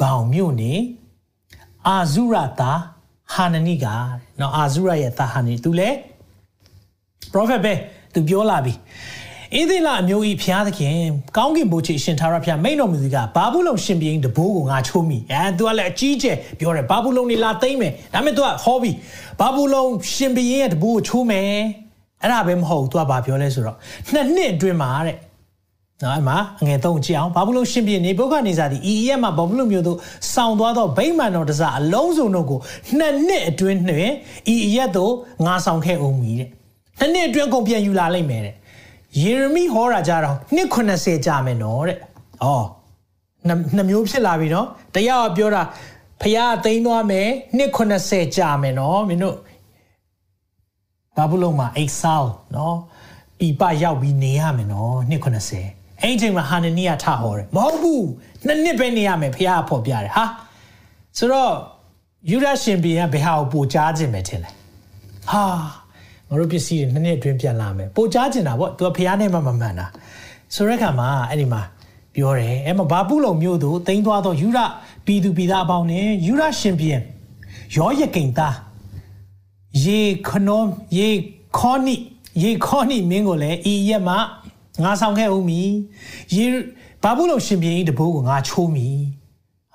[0.00, 0.72] ဘောင်မြို့နေ
[1.88, 2.72] အာဇုရတာ
[3.34, 3.86] ဟာနနိက
[4.40, 5.88] နော်အာဇုရရဲ့တာဟာနနိသူလေ
[7.32, 7.72] prophet ပဲ
[8.14, 8.72] သူပြောလာပြီ
[9.54, 10.96] အင်းသီလအမျိုးကြီးဖျားသခင်
[11.36, 18.96] ကောင်းကင်ဘုချီရှင်သာရဖျားမိန်တော်မူစီကဘာဘူးလုံရှင်ပြင်းတဘိုးကိုငါချိုးမိအဲသူကလည်းအကြီးကျယ်ပြောတယ်ဘာဘူးလုံနေလာသိမ့်မယ်ဒါပေမဲ့သူကဟောပြီး
[19.40, 21.50] ဘာဘူးလုံရှင်ပြင်းရဲ့တဘိုးကိုချိုးမယ်
[22.22, 23.76] အဲ့ဒါပဲမဟုတ်သူကဘာပြောလဲဆိုတော့
[24.12, 25.16] နှစ်နှစ်အတွင်းမှာတဲ့
[26.02, 26.30] နော်အမ
[26.60, 29.98] အငယ်သုံးကြည့်အောင်ဘာဘူးလုံရှင်ပြင်းနေဘုခနေစာဒီဤရဲ့မှာဘာဘူးလုံမျိုးတို့
[30.34, 32.60] ဆောင်းသွားသောဗိမာန်တော်တစားအလုံးစုံတို့ကို
[32.98, 34.12] နှစ်နှစ်အတွင်းနှင့်
[34.54, 35.12] ဤရဲ့တို့
[35.46, 36.48] ငါဆောင်ခဲ့အောင်မီတဲ့
[36.98, 38.54] နှစ်နှစ်အတွင်းကုန်ပြန်ယူလာလိုက်မယ်တဲ့
[39.20, 42.00] ယေရမိဟောတာကြတော့နှစ်80ကြာမယ်နော်တဲ့ဩ
[43.76, 45.62] နှစ်မျိုးဖြစ်လာပြီနော်တရားပြောတာ
[46.22, 49.36] ဖះသိမ်းသွားမယ်နှစ်80ကြာမယ်နော်မင်းတို့
[51.16, 52.76] ဘာဘူးလုံးမှာ exile နော်
[53.38, 55.22] ပြပရောက်ပြီးနေရမယ်နော်နှစ်
[55.60, 58.06] 80အဲ့ဒီချိန်မှာဟာနနီယာထဟောတယ်မဟုတ်ဘူး
[58.46, 60.24] နှစ်နှစ်ပဲနေရမယ်ဖះဖော်ပြတယ်ဟာ
[61.18, 61.52] ဆိုတော့
[62.30, 64.50] ယူရရှင်ဘီကဘယ်ဟာကိုပိုကြားခြင်းပဲထင်လဲ
[65.30, 65.44] ဟာ
[66.32, 69.86] ငါတို့ပစ္စည်းတွေနှစ်နှစ်အတွင်းပြန်လာမယ်ပိုကြားခြင်းတာပေါ့သူကဖះနဲ့မှမမှန်တာ
[70.54, 71.62] ဆိုတဲ့အခါမှာအဲ့ဒီမှာ
[72.14, 74.58] ပြောတယ်အဲ့မှာဘာပုလုံမျိုးတို့တိန်းသွားတော့ယူရ
[75.06, 76.88] ပြည်သူပြည်သားအပေါင်းနဲ့ယူရရှင်ဘီ
[77.76, 78.56] ရောရကိန်သား
[79.84, 80.62] ရေခနော
[80.98, 81.08] ရေ
[81.58, 81.96] ခေါနိ
[82.42, 84.18] ရေခေါနိမင်းကိုလည်းဤရက်မှာ
[84.82, 85.60] ငါဆောင်ခဲ့ဦးမီ
[86.36, 86.44] ရေ
[87.02, 88.88] ဘာဘူးလို့ရှင်ပြင်းတဘိုးကိုငါချိုးမီ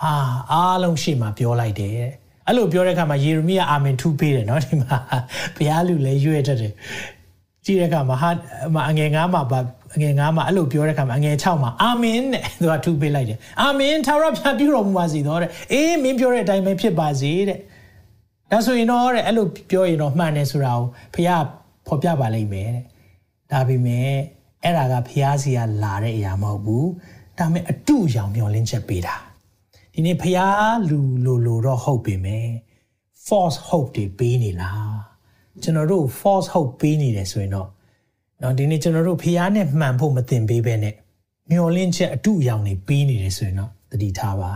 [0.01, 0.13] ဟာ
[0.51, 2.01] အားလုံးရှေ့မှာပြောလိုက်တယ်
[2.47, 4.97] အဲ့လိုပြောတဲ့အခါမှာယေရမိကအာမင်ထူပေးတယ်နော်ဒီမှာ
[5.55, 6.73] ဘုရားလူလည်းရွေ့တတ်တယ်
[7.65, 8.29] ကြည့်တဲ့အခါမှာဟာ
[8.89, 9.59] အငယ်9မှာပါ
[9.95, 17.59] အငယ်9မှာအဲ့လိုပြောတဲ့အခါမှာအငယ်6မှာအာမင်တဲ့သူကထူပေးလိုက်တယ်အာမင်ထာဝရဘုရားပြုတော်မူပါစေတော့တဲ့အေးမင်းပြောတဲ့အတိုင်းပဲဖြစ်ပါစေတဲ့
[18.51, 20.85] ဒါဆိုရင်တော့တဲ့အဲ့လိုပြောရင်တော့မှန်တယ်ဆိုတာကို
[21.15, 21.43] ဘုရား
[21.87, 22.83] ဖော်ပြပါလိမ့်မယ်တဲ့
[23.51, 24.09] ဒါပေမဲ့
[24.63, 26.89] အဲ့ဒါကဖျားစီကလာတဲ့အရာမဟုတ်ဘူး
[27.39, 29.15] ဒါပေမဲ့အတုရောင်မျောလင်းချက်ပေးတာ
[29.96, 32.46] ဒီနေ့ဖျားလူလိုလိုတော့ဟုတ်ပေမဲ့
[33.26, 34.96] false hope တွေပေးနေလား
[35.62, 37.68] ကျွန်တော်တို့ false hope ပေးနေတယ်ဆိုရင်တော့
[38.42, 40.94] နော်ဒီနေ့ကျွန်တော်တို့ဖျားနဲ့မှန်ဖို့မတင်ပေးဘဲနဲ့
[41.50, 44.52] မျောလင်းချက်အတုရောင်တွေပေးနေတယ်ဆိုရင်တော့သတိထားပါ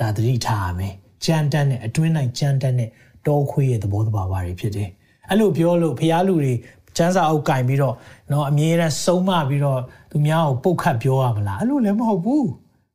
[0.00, 0.94] ဒါသတိထားရမယ်
[1.24, 2.90] ကြမ်းတမ်းတဲ့အတွင်း၌ကြမ်းတမ်းတဲ့
[3.26, 4.90] တောခွေးရဲ့သဘောတဘာဝတွေဖြစ်တယ်
[5.28, 6.52] အဲ့လိုပြောလို့ဖျားလူတွေ
[6.96, 7.94] ကျန်းစာအုပ်ကင်ပြီးတော့
[8.28, 9.80] เนาะအမြဲတမ်းစုံမပြီးတော့
[10.10, 12.46] သူများကိုပုတ်ခတ်ပြောရမလားအဲ့လိုလည်းမဟုတ်ဘူး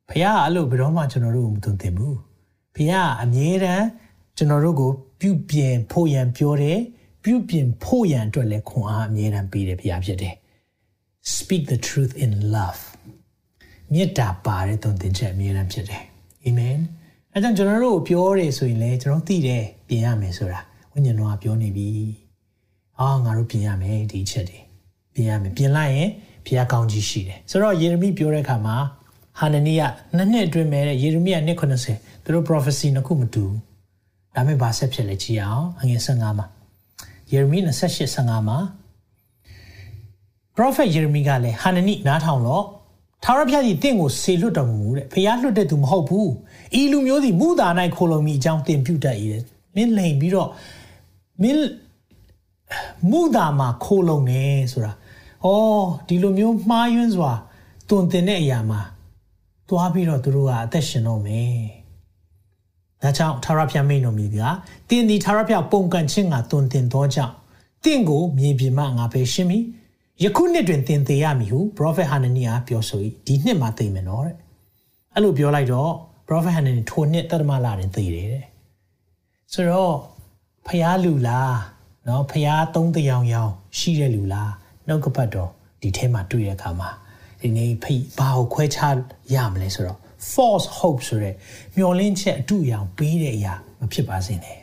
[0.09, 2.17] ဖခင်ကအဲ့လိုဘယ်တော့မှကျွန်တော်တို့ကိုမသွန်သင်ဘူး
[2.75, 3.85] ဖခင်ကအမြဲတမ်း
[4.37, 6.79] ကျွန်တော်တို့ကိုပြုပြင်ဖို့ရန်ပြောတယ်
[7.23, 10.35] ပြုပြင်ဖို့ရန်အတွက်လည်းခွန်အားအမြဲတမ်းပေးတယ်ဖခင်ဖြစ်တယ်
[11.35, 12.81] speak the truth in love
[13.91, 16.03] မေတ္တာပါတဲ့သွန်သင်ချက်အမြဲတမ်းဖြစ်တယ်
[16.43, 16.77] အာမင်
[17.33, 20.59] အဲကြောင့်ကျွန်တော်တို့ပြောတယ်ဆိုရင်လည်းကျွန်တော်သိတယ်ပြင်ရမယ်ဆိုတာ
[20.91, 21.87] ဝိညာဉ်တော်ကပြောနေပြီ
[22.99, 24.59] အာငါတို့ပြင်ရမယ်ဒီချက်တွေ
[25.13, 26.09] ပြင်ရမယ်ပြင်လိုက်ရင်
[26.45, 28.75] ဘုရားကောင်းကြီးရှိတယ်ဆိုတော့ယေရမိပြောတဲ့အခါမှာ
[29.39, 29.81] ဟာနနီယ
[30.15, 31.57] နှစ်နှစ်အတွင်းမဲ့ယေရမိကနှစ်
[31.91, 33.43] 90သူတို့ prophecy နှစ်ခုမတူ
[34.35, 36.47] ဒါပေမဲ့ဘာဆက်ဖြစ်လဲကြည့်အောင်အငယ်15မှာ
[37.31, 38.57] ယေရမိ28 15မှာ
[40.55, 42.65] prophet ယေရမိကလည်းဟာနနီနားထောင်တော့
[43.23, 46.31] ထာဝရဘုရားကြီးတင့်ကိုဆေလွတ်တော်မူတဲ့ဖခင်လွတ်တဲ့သူမဟုတ်ဘူး
[46.79, 49.43] ဤလူမျိုးစီမူတာ၌ခိုလုံမိအကြောင်းတင်ပြုတတ်၏တဲ့
[49.75, 50.49] မင်းလိန်ပြီးတော့
[51.41, 51.59] မင်း
[53.11, 54.91] မူတာမှာခိုလုံနေဆိုတာ
[55.45, 55.47] ဩ
[56.07, 57.31] ဒီလိုမျိုးမှားယွင်းစွာ
[57.89, 58.79] တွင်တင်တဲ့အရာမှာ
[59.69, 61.55] သွားပြီးတော့သူတို့ကအသက်ရှင်တော့မယ်
[63.01, 64.39] ဒါကြောင့်ထာဝရဘုရားမိန်တော်မူက
[64.89, 67.33] တင်းဒီထာဝရဘုရားပုံကန်ခြင်းကတွင်တင်သောကြောင့်
[67.83, 69.59] တင့်ကိုမြေပြင်မှာငါပဲရှင်းပြီ
[70.23, 74.35] ယခုနှစ်တွင်သင်သေးရမည်ဟု prophet Hananiah ပြောဆို၏ဒီနှစ်မှာသိမယ်နော်တဲ့
[75.13, 75.91] အဲ့လိုပြောလိုက်တော့
[76.27, 78.45] prophet Hananiah ထိုနှစ်တရမလာတွင်သိတယ်တဲ့
[79.53, 79.95] ဆိုတော့
[80.67, 81.55] ဖျားလူလား
[82.07, 84.51] နော်ဖျားသုံးတယောင်ယောင်ရှိတဲ့လူလား
[84.87, 85.49] နှုတ်ကပတ်တော်
[85.81, 86.89] ဒီထဲမှာတွေ့တဲ့အခါမှာ
[87.45, 88.95] ဒီနေ့ဖိဘာကိုခွဲခြား
[89.33, 89.97] ရမလဲဆိုတော့
[90.33, 91.35] false hope ဆိုတဲ့
[91.75, 94.57] မျှော်လင့်ချက်အတူအယောင်ပေးတဲ့အရာမဖြစ်ပါစေနဲ့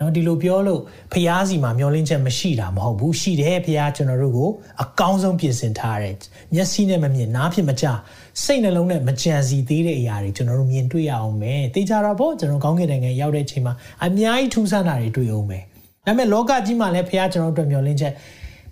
[0.00, 0.80] နော်ဒီလိုပြောလို့
[1.12, 4.50] ဖျားစီမှာမျောလင်းချက်မရှိတာမဟုတ်ဘူးရှိတယ်ဖျားကျွန်တော်တို့ကို
[4.82, 6.14] အကောင်းဆုံးပြင်ဆင်ထားတယ်
[6.54, 7.98] မျက်စိနဲ့မမြင်နားဖြင့်မကြား
[8.42, 15.62] စိတ်နှလုံးနဲ့မကြံစီသေးတဲ့အရာတွေကျွန်တော်တို့မြင်တွေ့ရအောင်မယ်တေချာတော့ပေါ့ကျွန်တော်ကောင်းကင်နိုင်ငံရောက်တဲ့အချိန်မှာအများကြီးထူးဆန်းတာတွေတွေ့အောင်မယ်
[16.06, 18.12] ဒါပေမဲ့လောကကြီးမှာလည်းဖျားကျွန်တော်တို့မျောလင်းချက်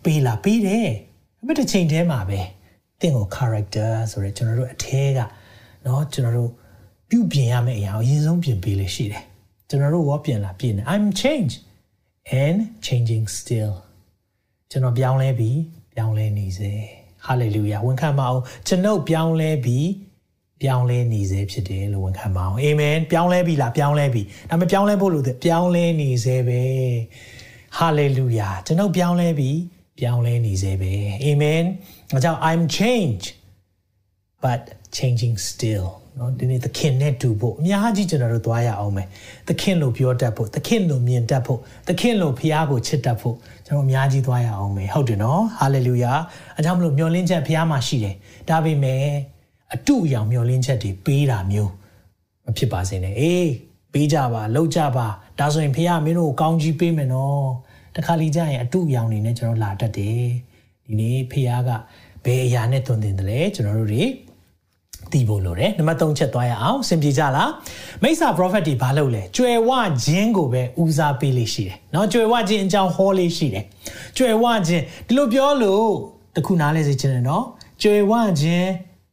[0.05, 0.88] ပေးလာပေးတယ်
[1.38, 2.45] ဒါပေမဲ့တစ်ချိန်တည်းမှာပဲတ
[3.06, 5.20] င့်ကို character ဆိုရဲကျွန်တော်တို့အထဲက
[5.84, 6.52] เนาะကျွန်တော်တို့
[7.10, 9.24] ပြုပြင်ရမယ့်အရာကိုအရင်ဆုံးပြင်ပေးလေရှိတယ်
[9.69, 11.54] ကျွန်တော်တို့ရောပြင်လာပြင်တယ် I'm change
[12.43, 13.74] and changing still
[14.72, 15.58] ကျွန်တော်ပြောင်းလဲပြီး
[15.93, 16.72] ပြောင်းလဲနေစေ
[17.26, 19.88] hallelujah ဝန်ခံပါအောင်ကျွန်ုပ်ပြောင်းလဲပြီး
[20.62, 26.62] ပြောင်းလဲနေစေဖြစ်တယ်လို့ဝန်ခံပါအောင်အာမင်ပြောင်းလဲပြီလားပြောင်းလဲပြီဒါပေမဲ့ပြောင်းလဲဖို့လို့ပြောင်းလဲနေစေပဲ
[27.80, 29.58] hallelujah ကျွန်ုပ်ပြောင်းလဲပြီး
[30.00, 30.93] ပြောင်းလဲနေစေပဲ
[31.24, 31.63] အာမင်
[32.12, 33.25] အဲကြောင့် I'm change
[34.45, 34.61] but
[34.97, 35.88] changing still
[36.19, 39.07] နော်ဒီနေ့သခင်နဲ့တူဖို့အများကြီးကျွန်တော်တို့သွားရအောင်မယ်
[39.49, 43.37] သခင်လို့ပြောတတ်ဖို့သခင်လို့မြင်တတ်ဖို့သခင်လို့ဖျားကိုချစ်တတ်ဖို့
[43.67, 46.12] ကျွန်တော်အများကြီးသွားရအောင်မယ်ဟုတ်တယ်နော်ဟာလေလုယာ
[46.59, 48.14] အကြောင်းမလို့မျောလင်းချက်ဖျားမှာရှိတယ်
[48.49, 49.05] ဒါပေမဲ့
[49.75, 51.73] အတူအယောင်မျောလင်းချက်တွေပေးတာမျိုး
[52.45, 53.51] မဖြစ်ပါစေနဲ့အေး
[53.93, 55.07] ပေးကြပါလောက်ကြပါ
[55.38, 57.47] ဒါဆိုရင်ဖျားမင်းတို့ကိုကောင်းကြီးပေးမယ်နော်
[57.97, 60.27] တခါလေကြာရင်အတူအယောင်နေနဲ့ကျွန်တော်လာတတ်တယ်
[60.86, 61.69] ဒီနေ့ဖျားက
[62.26, 64.04] ဘယ်အရာနဲ့သွန်သင်တယ်လဲကျွန်တော်တို့တွေ
[65.12, 67.52] တည်ဖို့လိုတယ်နံပါတ်3ချက်သွားရအောင်စင်ပြေကြလား
[68.04, 69.72] မိစ္ဆာ prophet တွေဘာလုပ်လဲကြွယ်ဝ
[70.06, 73.65] ခြင်းကိုပဲဦးစားပေးလေးရှိတယ်เนาะကြွယ်ဝခြင်းအကြောင်းဟောလေးရှိတယ်
[74.17, 75.88] ကြွယ်ဝခြင်းဒီလိုပြောလို့
[76.36, 77.43] တခုနားလဲစေချင်တယ်เนาะ
[77.82, 78.69] ကြွယ်ဝခြင်း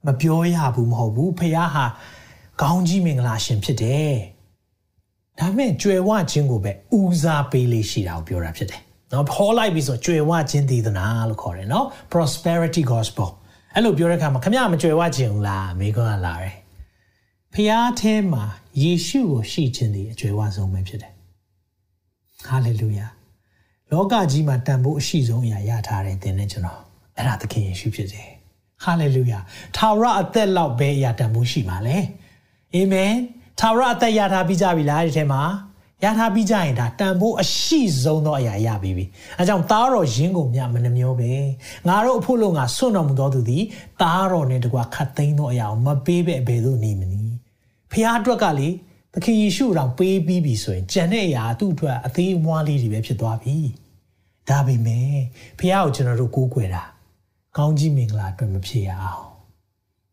[0.06, 1.85] မပြောရဘူးမဟုတ်ဘူးဖခင်ဟာ
[2.62, 4.14] ကောင်းကြီးမင်္ဂလာရှင်ဖြစ်တယ်
[5.38, 8.80] ဒါပေမဲ့ကြွယ်ဝခြင်းကိုပဲဦးစားပေးလေးရှိတာကိုပြောတာဖြစ်တယ်
[9.12, 13.30] နော်ခေါ်လိုက်ပြီဆိုကျွယ်ဝခြင်းတည်သနာလို့ခေါ်တယ်နော် prosperity gospel
[13.74, 16.54] အဲ့လိုပြောတဲ့အခါမှာခမရမကျွယ်ဝခြင်းဘူးလားမိကွန်းကလာတယ်
[17.54, 18.43] ဖျားထဲမှာ
[18.82, 21.13] ယေရှုကိုရှိခြင်းဒီအကျွယ်ဝဆုံးပဲဖြစ်တယ်။
[22.47, 23.08] ဟာလေလုယာ။
[23.91, 26.80] လောကကြီးမှာတန်ဖိုးအရှိဆုံးအရာရထားတယ်သင်နဲ့ကျွန်တော်။
[27.17, 28.28] အဲ့ဒါသခင်ယေရှုဖြစ်တယ်။
[28.84, 29.39] ဟာလေလုယာ။
[29.78, 31.97] သာရအသက်လောက်ပဲအရာတန်ဖိုးရှိပါလေ။
[32.74, 33.13] အာမင်။
[33.60, 35.41] သာရအသက်ရထားပြီးကြပြီလားဒီထဲမှာ။
[36.03, 39.05] ရထားပြီးကြရင်ဒါတန်ဖိုးအရှိဆုံးသောအရာရပြီပြီ
[39.39, 41.31] အဲကြောင့်သားတော်ရင်းကိုမြမနှမျောပဲ
[41.87, 43.63] ငါတို့အဖို့လို့ငါဆွတ်တော်မူတော်သူသည်
[44.01, 47.33] သားတော်နဲ့တကွာခတ်သိမ်းသောအရာကိုမပေးပဲအဘယ်သို့နေမနည်း
[47.91, 48.69] ဖះအတွက်ကလေ
[49.13, 53.55] သခင်ယေရှုတော်ပေးပြီးပြီဆိုရင်ကြံတဲ့အရာသူ့အတွက်အသေးအမွှားလေးတွေပဲဖြစ်သွားပြီ
[54.49, 55.11] ဒါပေမဲ့
[55.59, 56.83] ဖះကိုကျွန်တော်တို့ကိုးကွယ်တာ
[57.57, 59.23] ကောင်းကြီးမင်္ဂလာအတွက်မဖြစ်ရအောင်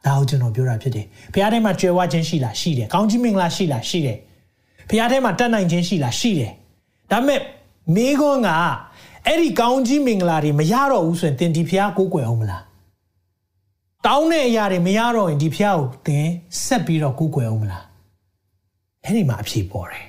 [0.06, 4.18] ဒါကိုကျွန်တော်ပြောတာဖြစ်တယ်ဖះထဲမှာကြွယ်ဝခြင်းရှိလားရှိတယ်ကောင်းကြီးမင်္ဂလာရှိလားရှိတယ်
[4.88, 6.52] ဖះထဲမှာတတ်နိုင်ခြင်းရှိလားရှိတယ်
[7.10, 7.40] ဒါပေမဲ့
[7.94, 8.50] မိခွန်းက
[9.26, 12.64] အဲ့ဒီကောင်းကြီးမင်္ဂလာတွေမရတော့ဘူးဆိုရင်တင်ဒီဖះကိုးကွယ်အောင်မလား
[14.06, 16.26] တောင်းတဲ့အရာတွေမရတော့ရင်ဒီဖះကိုသင်
[16.64, 17.84] ဆက်ပြီးတော့ကိုးကွယ်အောင်မလား
[19.04, 20.06] အဲ့ဒီမှာအဖြေပေါ်တယ်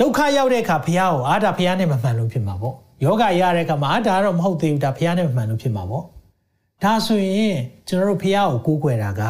[0.00, 6.04] ဒုက္ခရောက်တဲ့အခါဖះကိုအာဒါဖះနဲ့မမှန်လို့ဖြစ်မှာပေါ့ယောဂရတဲ့အခါမှာအာဒါတော့မဟုတ်သေးဘူးဒါဖះနဲ့မမှန်လို့ဖြစ်မှာပေါ့
[6.82, 7.56] ဒါဆိုရင်
[7.88, 9.22] ကျွန်တော်တို့ဖះကိုကိုးကွယ်တာက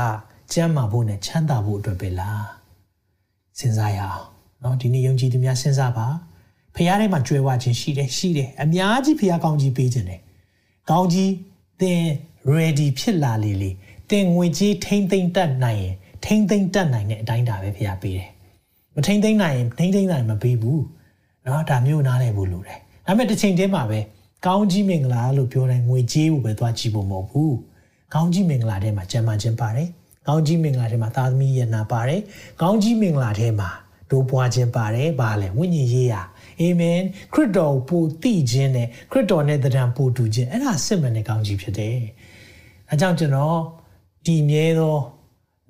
[0.52, 2.46] ကျမ်းမာဖို့နဲ့ချမ်းသာဖို့အတွက်ပဲလား
[3.58, 4.31] စဉ်းစားရအောင်
[4.62, 6.06] နော်ဒီနေ့ယုံကြည်သူများစဉ်းစားပါ
[6.74, 10.20] ဖခင်ထဲမှာကြွယ်ဝခြင်းရှိတယ်ရှိတယ်အများကြီးဖခင်ကောင်းကြီးပေးခြင်းတယ်
[10.90, 11.32] ကောင်းကြီး
[11.80, 12.02] သင်
[12.54, 13.70] ready ဖြစ်လာလေလေ
[14.10, 15.94] သင်ငွေကြီးထိမ့်သိမ့်တတ်နိုင်ရင်
[16.24, 18.30] ထိမ့်သိမ့်တတ်နိုင်တဲ့အတိုင်းဒါပဲဖခင်ပေးတယ်
[18.94, 20.82] မထိမ့်သိမ့်နိုင်ရင်ထိမ့်သိမ့်နိုင်မပေးဘူး
[21.44, 23.98] နော်ဒါမျိုးနားလည်ဖို့လိုတယ်ဒါပေမဲ့တစ်ချိန်တည်းမှာပဲ
[24.46, 27.56] ကောင်းကြီးမင်္ဂလာလို့ပြောတဲ့ငွေကြီးကိုပဲသွားကြည့်ဖို့မဟုတ်ဘူး
[28.14, 29.88] ကောင်းကြီးမင်္ဂလာထဲမှာကျမ်းမာခြင်းပါတယ်
[30.28, 32.20] ကောင်းကြီးမင်္ဂလာထဲမှာသာသမီယနာပါတယ်
[32.62, 33.70] ကောင်းကြီးမင်္ဂလာထဲမှာ
[34.12, 36.22] တိုးပွားခြင်းပါတယ်ဘာလဲဝိညာဉ်ရေးရာ
[36.60, 37.00] အာမင်
[37.34, 41.96] ခရစ်တော်ကိုသိခြင်းနဲ့ခရစ်တော်နဲ့တံပို့တူခြင်းအဲ့ဒါစစ်မှန်တဲ့ကောင်းကြီးဖြစ်တယ်။
[42.90, 43.58] အဲကြောင့်ကျွန်တော်
[44.26, 44.96] ဒီမြဲသော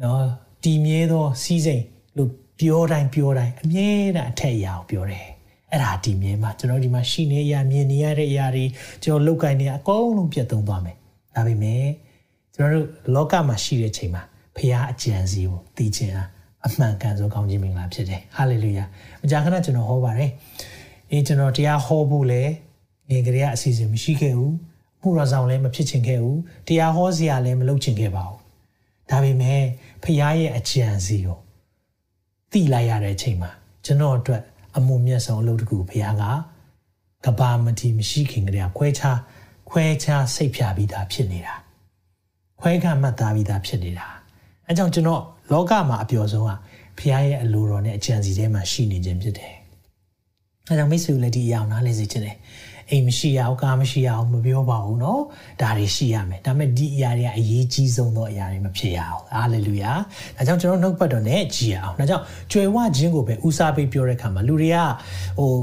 [0.02, 0.22] နော်
[0.64, 1.84] ဒီမြဲသောစီးစိမ်
[2.16, 5.26] လို့ပြောတိုင်းပြောတိုင်းအမြဲတမ်းအထက်အရာကိုပြောတယ်။
[5.70, 8.64] အဲ့ဒါဒီမြဲမှာကျွန်တော်ဒီမှာရှိနေရမြင်နေရတဲ့အရာတွေ
[9.02, 10.96] ကျွန်တော်လောက်ကိုင်းနေရအကုန်လုံးပြတ်သုံးသွားမယ်။
[11.34, 11.84] ဒါပေမဲ့
[12.54, 14.22] ကျွန်တော်တို့လောကမှာရှိတဲ့ချိန်မှာ
[14.56, 16.28] ဖရာအကြံစီကိုသိခြင်းအား
[16.66, 18.84] အမှန်ကန်ဆုံးကောင်းခြင်းမင်္ဂလာဖြစ်တယ်ဟာလေလုယာ
[19.22, 20.30] မကြာခဏကျွန်တော်ဟောပါတယ်
[21.10, 22.42] အေးကျွန်တော်တရားဟောဖို့လဲ
[23.10, 24.54] ငယ်ကလေးကအစီအစဉ်မရှိခဲ့ဘူး
[25.00, 28.38] မှုတော်ဆောင်လည်းမဖြစ်ချင်ခဲ့ဘူးတရားဟောစရာလည်းမလုပ်ချင်ခဲ့ပါဘူး
[29.10, 29.62] ဒါပေမဲ့
[30.02, 31.38] ဖခင်ရဲ့အကြံစီကို
[32.52, 33.50] သိလိုက်ရတဲ့အချိန်မှာ
[33.84, 34.42] ကျွန်တော်အတွက်
[34.76, 36.24] အမှုမြတ်ဆုံးအလုပ်တကူဖခင်က
[37.24, 39.18] ကဘာမတီမရှိခင်ကတည်းကခွဲခြား
[39.70, 41.54] ခွဲခြားစိတ်ဖြာပြီးသားဖြစ်နေတာ
[42.60, 44.06] ခွဲခံမှတ်သားပြီးသားဖြစ်နေတာ
[44.68, 45.22] အဲကြောင့်ကျွန်တော်
[45.52, 46.50] လောကမှာအပျော်ဆုံးက
[46.98, 49.52] ဖခင်ရဲ့အလိုတော်နဲ့အကြံစီထဲမှာရှိနေခြင်းဖြစ်တယ်။
[50.68, 52.36] အဲကြောင့်မိတ်ဆွေလည်းဒီအရာကိုနားလည်စေချင်တယ်။
[52.90, 55.22] အိမ်မရှိရအောင်ကားမရှိရအောင်မပြောပါဘူးနော်။
[55.60, 59.92] ဒါတွေရှိရမယ်။ဒါပေမဲ့ဒီအရာတွေကအရေးကြီးဆုံးသောအရာတွေမဖြစ်ရအောင်။ဟာလေလုယာ။
[60.36, 64.78] ဒါကြောင့်ကျွန်တော်နှုတ်ပတ်တော်နဲ့ကြည်ရအောင်။ဒါကြောင့်ကြွယ်ဝခြင်းကိုပဲဦးစားပေးပြောတဲ့အခါမှာလူတွေက
[65.38, 65.54] ဟို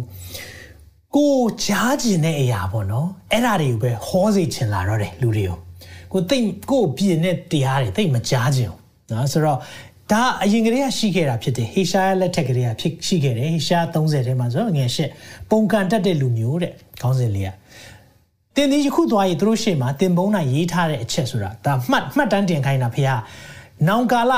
[1.16, 5.58] ကိုကြားကျင်တဲ့အရာပေါ့နော်။အဲ့ဒါတွေကိုပဲဟောစေချင်လာတော့တယ်လူတွေကို။
[6.12, 6.38] ကိုသိ
[6.72, 8.74] ကိုပြင်းတဲ့တရားတွေသိမကြားကျင်
[9.18, 9.58] နော်ဆိုတော့
[10.12, 15.10] ဒါအရင်ကတည်းကရှိခဲ့တာဖြစ်တယ်ဟေရှာယလက်ထက်ကတည်းကဖြစ်ရှိခဲ့တယ်ဟေရှာ30ထဲမှာဆိုငယ်ရှစ်
[15.50, 17.50] ပုံကန်တက်တဲ့လူမျိုးတဲ့ခေါင်းစဉ်လေးက
[18.56, 23.16] တင်ဒီယခုသွားရင်သူတို့ရှေ့မှာတင်ပုံးနိုင်ရေးထားတဲ့အချက်ဆိုတာဒါမှတ်မှတ်တမ်းတင်ခိုင်းတာဖေဟာ
[23.88, 24.34] နောင်ကာလ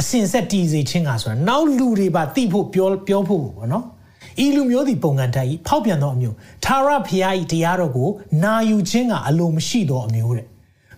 [0.00, 3.84] အစင်ဆက်တည်စေခြင်းကဆိုတာနောက်လူတွေပါသိဖို့ပြောပြောဖို့ပေါ့နော်
[4.44, 8.08] ဤလူမျိုးသည်ပုံကန်တက်ဤဖောက်ပြန်သောအမျိုးသာရဖျားဤတရားတော်ကို
[8.44, 10.46] နာယူခြင်းကအလိုမရှိသောအမျိုးတဲ့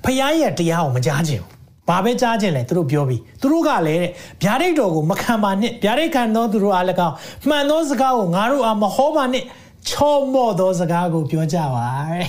[0.04, 1.44] ဖျားရဲ့တရားကိုမကြားခြင်း
[1.88, 4.10] ဘာပဲကြားခြင်းလဲသူတို့ပြောပြီးသူတို့ကလည်းတဲ့
[4.42, 7.14] ဗျာဒိတ်တော်ကိုမခံပါနဲ့ဗျာဒိတ်ခံသောသူတို့အားလည်းကောင်း
[7.48, 9.44] မှန်သောစကားကိုငါတို့အားမဟောပါနဲ့
[9.88, 12.26] ချော့မော့သောစကားကိုပြောကြပါတဲ့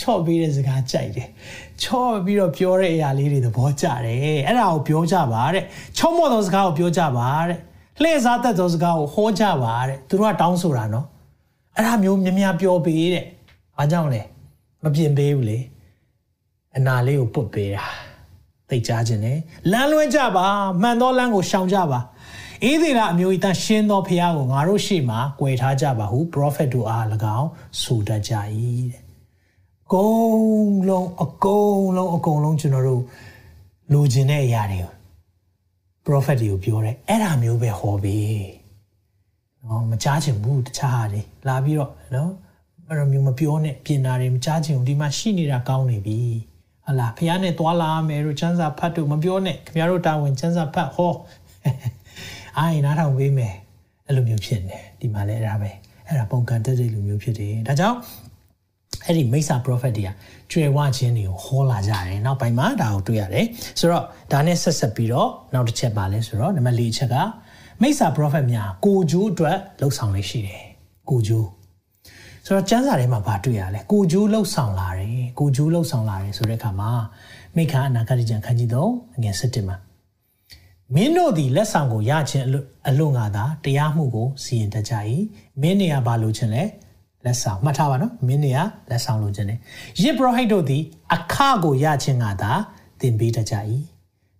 [0.00, 1.28] ချော့ပြီးတဲ့စကားကြိုက်တယ်
[1.82, 5.64] ချော့ပြီးတော့ပြောတဲ့အရာလေးတွေသဘောကျတယ်အဲ့ဒါကိုပြောကြပါတဲ့
[5.98, 7.58] ချော့မော့သောစကားကိုပြောကြပါတဲ့
[8.02, 11.06] လှည့်စားတတ်သောစကားကိုဟောကြပါတဲ့သူတို့ကတောင်းဆိုတာနော်
[11.76, 13.24] အဲ့ဒါမျိုးမြများပြောပေးတဲ့
[13.76, 14.22] ဘာကြောင့်လဲ
[14.82, 15.58] မပြင်ပေးဘူးလေ
[16.76, 17.86] အနာလေးကိုပုတ်ပေးတာ
[18.70, 19.38] သိကြခြင်းနဲ့
[19.72, 20.46] လမ်းလွဲကြပါ
[20.82, 22.00] မှန်သောလမ်းကိုရှောင်ကြပါ
[22.64, 27.04] အေးသေးလားအမျိုးဤတရှင်းသောဖះကိုငါတို့ရှေ့မှာကြွယ်ထားကြပါဟု prophet တို့အား၎
[27.38, 27.48] င်း
[27.82, 28.32] ဆိုတတ်ကြ၏
[28.90, 29.02] တဲ့။
[29.92, 33.02] ကုန်းလုံးအကုန်လုံးအကုန်လုံးကျွန်တော်တို့
[33.92, 34.92] လိုချင်တဲ့အရာတွေကို
[36.06, 38.38] prophet တွေကိုပြောတယ်အဲ့ဒါမျိုးပဲဟောပေး။
[39.64, 42.32] နော်မကြားချင်ဘူးတခြားဟာတွေလာပြီးတော့နော်
[42.86, 46.18] အဲ့လိုမျိုးမပြောနဲ့ပြင်တာတွေမကြားချင်ဘူးဒီမှာရှိနေတာကောင်းနေပြီ။
[46.88, 51.12] ဟလာဖះနဲ့သွာလာမယ်တို့ချမ်းစာဖတ်တို့မပြောနဲ့ခင်ဗျားတို့တာဝန်ချမ်းစာဖတ်ဟော
[52.58, 53.54] အာရင်နားထောင်ပေးမယ်
[54.06, 55.70] အဲ့လိုမျိုးဖြစ်နေဒီမှာလည်းအဲ့ဒါပဲ
[56.06, 57.98] အဲ့ဒါပုံကန်တက်တဲ့လူမျိုးဖြစ်တယ်ဒါကြောင့်
[59.04, 60.10] အဲ့ဒီမိစ္ဆာ prophet တွေက
[60.50, 63.46] ကျွယ်ဝခြင်းတွေကိုဟောလာကြတယ်နောက်ပိုင်းမှာဒါကိုတွေ့ရတယ်
[63.78, 67.16] ဆိုတော့ဒါနဲ့ဆက်ဆက်ပြီးတော့နောက်တစ်ချက်ပါလဲဆိုတော့နံပါတ်၄ချက်က
[67.82, 70.64] မိစ္ဆာ prophet များကိုဂျိုးအတွက်လှုပ်ဆောင်လေးရှိတယ်
[71.10, 71.48] ကိုဂျိုး
[72.50, 76.90] ဆိုတော့ကျမ်းစာထဲမှာဗာတွေ့ရလဲကိုဂျိုးလှုပ်ဆောင်လာတယ်ကိုဂျိုးလှုပ်ဆောင်လာတယ်ဆိုတဲ့အခါမှာ
[77.56, 78.90] မိခါအနာဂတ်ကျမ်းခန်းကြီးတော့
[79.22, 79.76] ငွေ7မှာ
[80.94, 82.44] မင်းတို့သည်လက်ဆောင်ကိုရခြင်း
[82.88, 84.94] အလွန်ငါသာတရားမှုကိုစီရင်တတ်ကြ၏
[85.60, 86.62] မင်းနေရဘာလို့ခြင်းလဲ
[87.24, 88.58] လက်ဆောင်မှတ်ထားပါနော်မင်းနေရ
[88.90, 89.54] လက်ဆောင်လို့ခြင်းလဲ
[90.02, 90.82] ယစ်ပရောဟိတ်တို့သည်
[91.14, 92.52] အခကိုရခြင်းငါသာ
[93.00, 93.54] သင်ပေးတတ်ကြ၏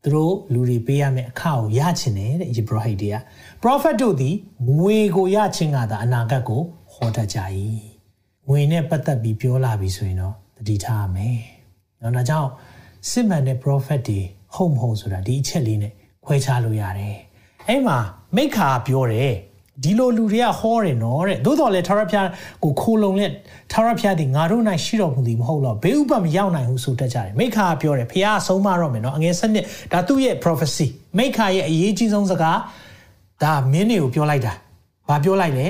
[0.03, 3.17] သူတို့လူတွေပေးရမယ့်အခကိုရခြင်းတယ်တဲ့ယစ်ပရောဟိတ်တွေက
[3.63, 4.35] prophet တို့သည်
[4.79, 6.63] ငွေကိုရခြင်းငါသာအနာဂတ်ကို
[6.95, 7.41] ဟောတတ်ကြ၏
[8.49, 11.39] ငွေနဲ့ပတ်သက်ပြီးပြောလာပြီဆိုရင်တော့တတိထားရမယ်
[12.03, 12.51] နော်ဒါကြောင့်
[13.11, 14.21] စစ်မှန်တဲ့ prophet တွေ
[14.55, 15.93] ဟုတ်မဟုတ်ဆိုတာဒီအချက်လေးနဲ့
[16.25, 17.17] ခွဲခြားလို့ရတယ်
[17.69, 17.99] အဲ့မှာ
[18.37, 19.35] မိခါပြောတယ်
[19.85, 22.29] ဒီလိုလူတွေကဟောတယ်နော်တဲ့သို့တော်လည်းထာဝရဘုရား
[22.65, 23.33] ကိုခိုးလုံလက်
[23.73, 30.87] ထာဝရဘုရားဒီငါတို့၌ရှိတော်မူသည်မဟုတ်တော့ဘေးဥပမရောက်နိုင်ဘူးဆိုတတ်ကြတယ်မိခါပြောတယ်ဘုရားဆုံးမတော့မယ်နော်အငယ်စနစ်ဒါသူ့ရဲ့ prophecy
[31.19, 32.59] မိခါရဲ့အရေးကြီးဆုံးစကား
[33.43, 34.53] ဒါမင်းတွေကိုပြောလိုက်တာ
[35.09, 35.67] ဘာပြောလိုက်လဲ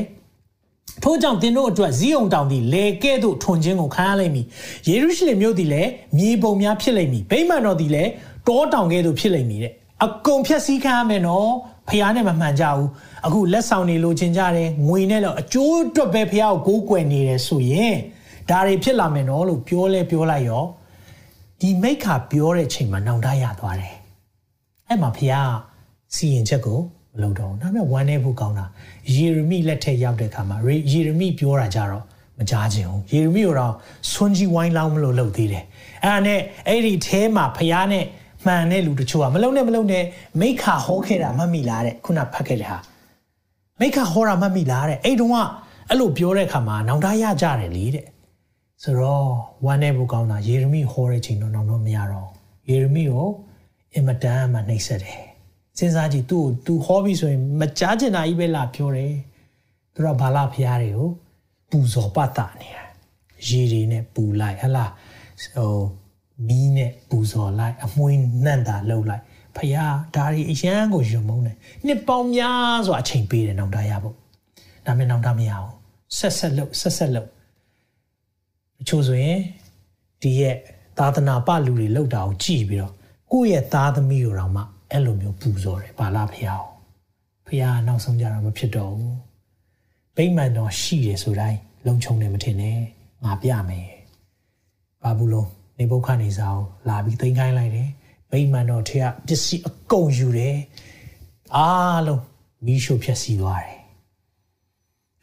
[1.03, 4.47] ထို့ကြောင့်သင်တို့အတွက်ဇီးုံတောင်သည်လေကဲ့သို့ထွန်ခြင်းကိုခံရလိမ့်မည်
[4.89, 8.11] ယေရုရှလင်မြို့သည်လည်းမြေပုံများဖြစ်လိမ့်မည်ဗိမာန်တော်သည်လည်း
[8.49, 9.73] တောတောင်ကဲ့သို့ဖြစ်လိမ့်မည်တဲ့
[10.05, 11.49] အကုန်ဖြက်စီးခံရမယ်နော်
[11.89, 12.89] ဖះနဲ့မမှန်ကြဘူး
[13.27, 17.97] အခုလက်ဆောင်နေလိုချင်ကြတယ်ငွေနဲ့တော့အကျိုးအတွက်ပဲဖះကိုကိုးကွယ်နေတယ်ဆိုရင်
[18.51, 20.65] ဒါတွေဖြစ်လာမယ်နော်လို့ပြောလဲပြောလိုက်ရော
[21.61, 23.97] ဒီမိခါပြောတဲ့ချိန်မှာနောင်တရသွားတယ်
[24.87, 25.35] အဲ့မှာဖះ
[26.15, 26.81] စီရင်ချက်ကို
[27.15, 28.67] မလုပ်တော့ဘူးဒါပေမဲ့ဝမ်းနေဖို့ကောင်းတာ
[29.17, 30.57] ယေရမိလက်ထက်ရောက်တဲ့အခါမှာ
[30.93, 32.05] ယေရမိပြောတာကြတော့
[32.39, 33.75] မကြားခြင်းဘူးယေရမိတော့
[34.13, 35.65] ဆွန်ကြီးဝိုင်းလောင်းမလို့လုပ်သေးတယ်
[36.05, 38.05] အဲ့ဒါနဲ့အဲ့ဒီအဲမှာဖျားနဲ့
[38.47, 40.05] မှန်တဲ့လူတချို့ကမလုံနဲ့မလုံနဲ့
[40.41, 42.79] မိခါဟောခဲ့တာမှတ်မိလားတဲ့ခုနဖတ်ခဲ့တဲ့ဟာ
[43.81, 45.37] မိခါဟောတာမှတ်မိလားတဲ့အဲ့တုန်းက
[45.89, 48.07] အဲ့လိုပြောတဲ့အခါမှာနောင်တရကြတယ်လေတဲ့
[48.83, 49.29] ဆိုတော့
[49.65, 52.29] ဝမ်းနေဖို့ကောင်းတာယေရမိဟောတဲ့ချိန်တော့တော့မရတော့
[52.69, 53.29] ယေရမိကို
[53.95, 55.28] အင်မတန်မှနှိပ်စက်တယ်
[55.79, 59.15] စဉ်းစားကြည့်သူ့ကို तू ဟောပြီဆိုရင်မကြားချင်တာကြီးပဲလာပြောတယ်
[59.95, 61.09] သူကဘာလာဖျားတွေကို
[61.71, 62.85] ပူဇော်ပတ်တာနေတာ
[63.49, 64.87] ရေတွေနဲ့ပူလိုက်ဟလာ
[65.57, 65.79] ဟို
[66.49, 69.23] မီးနဲ့ပူဇော်လိုက်အမွှေးနှံ့တာလှုပ်လိုက်
[69.57, 74.15] ဖျားဒါတွေအရန်ကိုယုံမုန်းတယ်နှစ်ပေါင်းများစွာအချိန်ပေးတယ်နောက်တရဖို့
[74.87, 75.71] ဒါမဲ့နောက်တမရအောင်
[76.19, 77.31] ဆက်ဆက်လှုပ်ဆက်ဆက်လှုပ်
[78.81, 79.39] အချို့ဆိုရင်
[80.23, 80.57] ဒီရဲ့
[80.99, 82.93] သာသနာပလူတွေလှုပ်တာကိုကြည့်ပြီးတော့
[83.33, 86.65] ကိုယ့်ရဲ့သားသမီးတို့တော့မှ အဲ့လိုမျိုးပူဇော်တယ်ဘာလားဖျား
[87.49, 89.17] ဖျားနောက်ဆုံးကြတော့မဖြစ်တော့ဘူး
[90.17, 92.79] ဗိမာန်တော်ရှိတယ်ဆိုတိုင်းလုံခြုံတယ်မထင်နဲ့
[93.25, 93.89] ငါပြမယ်
[95.03, 95.49] ဘာဘူးလုံး
[95.79, 97.89] နေဘုခနေစာကိုလာပြီးသိမ်းခိုင်းလိုက်တယ်
[98.31, 100.57] ဗိမာန်တော်ထဲကပစ္စည်းအကုန်ယူတယ်
[101.57, 102.23] အားလုံး
[102.67, 103.79] မီးရှို့ဖျက်ဆီးသွားတယ်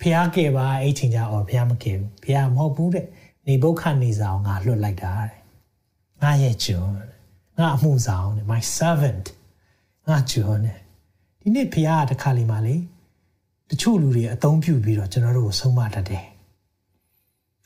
[0.01, 3.07] ဖျားကဲပါအဲ့ချိန်ကျအော်ဖျားမကဲဘူးဖျားမဟုတ်ဘူးတဲ့
[3.47, 5.31] နေဘုခနေစာကိုငါလွတ်လိုက်တာတဲ့
[6.21, 6.89] ငါရဲ့ကျွန်
[7.57, 9.25] ငါအမှုဆောင်တဲ့ my servant
[10.07, 10.77] ငါကျွန်တဲ့
[11.41, 12.75] ဒီနေ့ဖျားကတခါလေးမှလေ
[13.69, 16.25] တချို့လူတွေအသုံးပြုပြီးတော့ကျွန်တော်တို့ကိုဆုံးမတတ်တယ်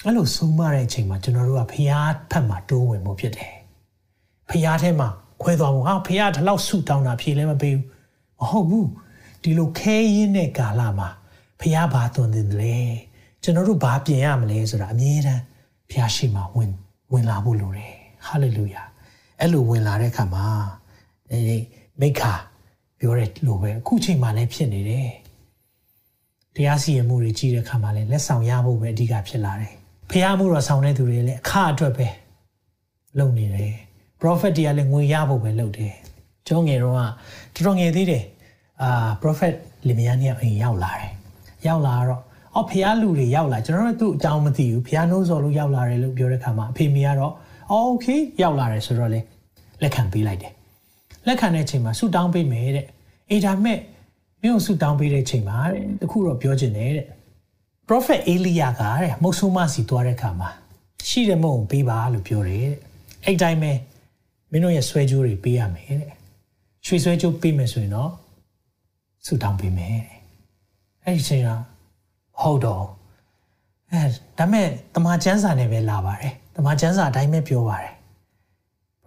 [0.05, 3.53] အဲ့လိုဆုံးမတဲ့အချိန်မှာကျွန်တော်တို့ကဖျားဖက်မှာတိုးဝင်မှုဖြစ်တယ်
[4.49, 5.09] ဖျားထဲမှာ
[5.41, 7.85] ခွဲသွားမှုဟာဖျားတလောက်ဆုတောင်းတာဖြေလဲမပေးဘူး
[8.39, 8.89] မဟုတ်ဘူး
[9.43, 11.09] ဒီလိုခဲရင်းတဲ့ကာလမှာ
[11.61, 12.75] ဖျားဘာသွန်သင်တယ်လဲ
[13.43, 15.41] ကျွန်တော်တို့ဘာပြင်ရမလဲဆိုတာအမြဲတမ်း
[15.91, 16.71] ဖျားရှိမှဝင်
[17.11, 17.93] ဝင်လာဖို့လိုတယ်
[18.27, 18.83] ဟာလေလုယာ
[19.39, 20.45] အဲ့လိုဝင်လာတဲ့အခါမှာ
[21.31, 21.57] အဲဒီ
[22.01, 22.33] မိခါ
[22.99, 25.09] ပြောတဲ့လိုပဲအခုချိန်မှလည်းဖြစ်နေတယ်
[26.55, 29.73] တရားစီရင်မှုတွေကြီးတဲ့ခါမှလည်းလက်ဆောင်ရဖို့ပဲအဓိကဖြစ်လာတယ်
[30.11, 32.07] ဖျားမှုတော့ဆောင်တဲ့သူတွေလည်းအခအတွက်ပဲ
[33.19, 33.73] လုပ်နေတယ်
[34.21, 35.93] prophet တွေကလည်းငွေရဖို့ပဲလုပ်တယ်
[36.47, 38.23] ကျောင်းငယ်တော့ကတော်တော်ငယ်သေးတယ်
[38.81, 39.53] အာ prophet
[39.87, 41.11] လင်မယားနေအိမ်ရောက်လာတယ်
[41.67, 42.21] ရောက်လာတော့
[42.55, 47.33] အော်ဖျားလူတွေရောက်လာကျွန်တော်တို့သူ့အကြောင်းမသိဘူးဖျားနှိုးစော်လို့ရောက်လာတယ်လို့ပြောတဲ့ခါမှာအဖေမေကတော့
[47.71, 49.19] အော် okay ရောက်လာတယ်ဆိုတော့လေ
[49.81, 50.53] လက်ခံပေးလိုက်တယ်
[51.29, 52.87] လက်ခံတဲ့အချိန်မှာဆူတောင်းပေးမယ်တဲ့
[53.29, 53.79] အေးဒါမဲ့
[54.41, 57.07] မင်းကိုဆူတောင်းပေးတဲ့အချိန်မှာတဲ့တခုတော့ပြောချင်တယ်တဲ့
[57.87, 60.49] prophet Elia ကတဲ့မုတ်ဆိုးမစီသွားတဲ့ခါမှာ
[61.09, 62.75] ရှိတဲ့မုံပေးပါလို့ပြောတယ်တဲ့
[63.25, 63.71] အဲ့တိုင်းပဲ
[64.51, 66.11] မင်းတို့ရဲ့ဆွဲကြိုးတွေပေးရမယ်တဲ့
[66.85, 68.11] ရွှေဆွဲကြိုးပေးမယ်ဆိုရင်တော့
[69.25, 70.19] ဆူတောင်းပေးမယ်တဲ့
[71.03, 71.49] အဲ့ဒီချိန်က
[72.41, 72.85] ဟုတ်တော့
[73.91, 74.01] အဲ
[74.37, 77.93] ဒါမဲ့တမန်ကျမ်းစာနဲ့ပဲလာပါတယ်တမန်ကျမ်းစာအတိုင်းပဲပြောပါတယ်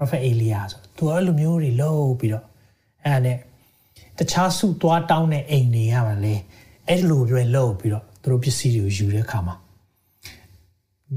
[0.03, 2.45] prophet Elia ဆိုသူအဲ့လိုမျိုးတွေလုပ်ပြီးတော့
[3.05, 3.37] အဲ့ဒါနဲ့
[4.19, 6.35] တခြားစုသွားတောင်းတဲ့အိမ်တွေရပါလေ
[6.89, 9.55] အဲ့လိုပဲလုပ်ပြီးတော့သူတို့ပစ္စည်းတွေကိုယူတဲ့အခါမှာ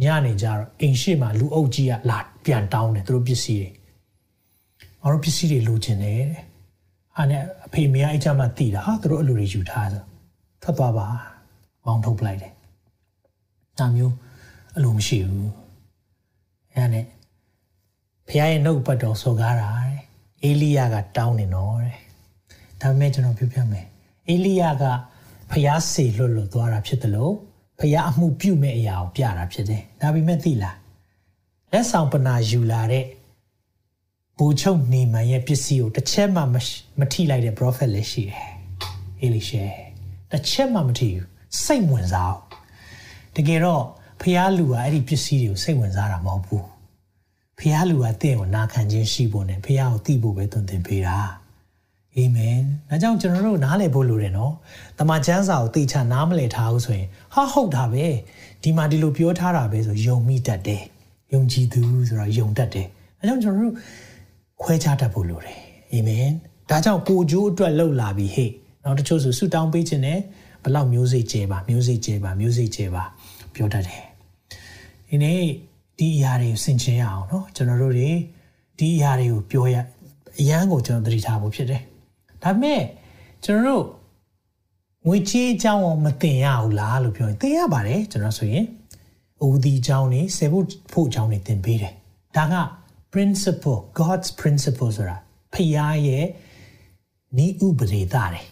[0.04, 3.70] ညနေကြတော့အိမ်ရှိမှလူအုပ်ကြီးကလာပြန်တောင်းတယ်သူတို့ပစ္စည်းတွေ
[5.02, 6.44] ငါတို့ပစ္စည်းတွေလိုချင်တယ်တဲ့
[7.16, 10.04] အဲ့နဲ့အဖေမရအကြမ်းမှတည်တာဟာသူတို့အလိုတွေယူထားဆို
[10.62, 11.08] ထွက်သွားပါ
[11.86, 12.54] မောင်းထုတ်ပလိုက်တယ်
[13.80, 14.14] ဒါမျိုး
[14.76, 15.52] အလိုမရှိဘူး
[16.74, 17.06] အဲ့နဲ့
[18.28, 20.00] ဖခင်ရဲ့နှုတ်ပတ်တော်ဆိုကားတာတဲ့
[20.44, 21.96] အေလိယကတောင်းနေတော့တဲ့
[22.82, 23.86] ဒါပေမဲ့ကျွန်တော်ပြောပြမယ်
[24.30, 24.84] အေလိယက
[25.52, 27.34] ဖျားစေလွတ်လွတ်သွားတာဖြစ်တယ်လို့
[27.80, 30.78] ဖျားအမှုပြုမဲ့အရာကိုပြတာဖြစ်တယ်ဒါပေမဲ့သိလား
[31.72, 33.06] လက်ဆောင်ပနာယူလာတဲ့
[34.38, 36.42] ဘူချုပ်နေမန်ရဲ့ပစ္စည်းကိုတစ်ချက်မှ
[37.00, 38.50] မထိလိုက်တဲ့ prophet လည်းရှိတယ်
[39.22, 39.64] အေလိရှေ
[40.32, 41.26] တစ်ချက်မှမထိဘူး
[41.64, 42.36] စိတ်ဝင်စား
[43.36, 43.84] တကယ်တော့
[44.22, 46.75] ဖျားလူကအဲ့ဒီပစ္စည်းတွေကိုစိတ်ဝင်စားတာမဟုတ်ဘူး
[47.60, 51.18] ဖျားလူကတင့်ကိုနာခံခြင်းရှိဖို့နဲ့ဖျားကိုသိဖို့ပဲသွန်သင်ပေးတာ
[52.18, 52.58] အာမင်။
[52.90, 54.54] ဒါကြောင့်ကျွန်တော်တို့နားလည်ဖို့လိုတယ်နော်။
[55.00, 58.06] တမန်ကျမ်းစာကိုသိချနားမလည်ထားဘူးဆိုရင်ဟာဟုတ်တာပဲ။
[58.64, 60.82] ဒီမှာဒီလိုပြောထားတာပဲဆိုယုံမိတတ်တယ်။
[61.34, 62.88] ယုံကြည်သူဆိုတော့ယုံတတ်တယ်။
[63.18, 63.76] ဒါကြောင့်ကျွန်တော်တို့
[64.62, 65.58] ခွဲခြားတတ်ဖို့လိုတယ်။
[65.92, 66.28] အာမင်။
[66.70, 68.52] ဒါကြောင့်ကိုဂျိုးအတွက်လှုပ်လာပြီဟေ့။
[68.84, 70.20] နောက်တချို့ဆိုဆူတောင်းပေးခြင်းနဲ့
[70.64, 73.04] ဘလောက်မျိုးစိတ်ကျဲပါမျိုးစိတ်ကျဲပါမျိုးစိတ်ကျဲပါ
[73.56, 74.04] ပြောတတ်တယ်။
[75.10, 75.42] ဒီနေ့
[75.98, 78.10] ဒီအရာတွေကိုဆင်ခြင်ရအောင်နော်ကျွန်တော်တို့တွေ
[78.80, 79.76] ဒီအရာတွေကိုပြောရ
[80.40, 81.82] အရန်ကိုကျွန်တော်သတိထားဖို့ဖြစ်တယ်။
[82.44, 82.82] ဒါပေမဲ့
[83.46, 83.86] ကျွန်တော်တို့
[85.08, 88.66] ငွေချေးအကြောင်းမတင်ရဘူးလားလို့ပြောရင်တင်ရပါတယ်ကျွန်တော်ဆိုရင်
[89.46, 91.94] ဦးဒီအကြောင်းနေဆေဖို့ဖို့အကြောင်းနေတင်ပေးတယ်
[92.36, 92.56] ဒါက
[93.14, 95.18] principle God's principle ဆိုတာ
[95.54, 96.26] ဖခင်ရဲ့
[97.46, 98.46] ဤဥပဒေသားတယ်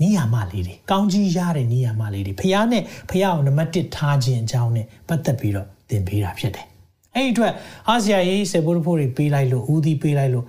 [0.00, 6.66] နိယာမလေးတွေကောင်းကြီးရတဲ့နိယာမလေးတွေဖះနဲ့ဖះကိုနံပါတ်1ထားခြင်းအကြောင်းနဲ့ပတ်သက်ပြီးတော့ သင်ပေးတာဖြစ်တယ်။
[7.14, 7.52] အဲ့ဒီအတွက်
[7.88, 10.46] အားစရာရေးစေဖို့ဖို့တွေပေးလိုက်လို့ဦးသီးပေးလိုက်လို့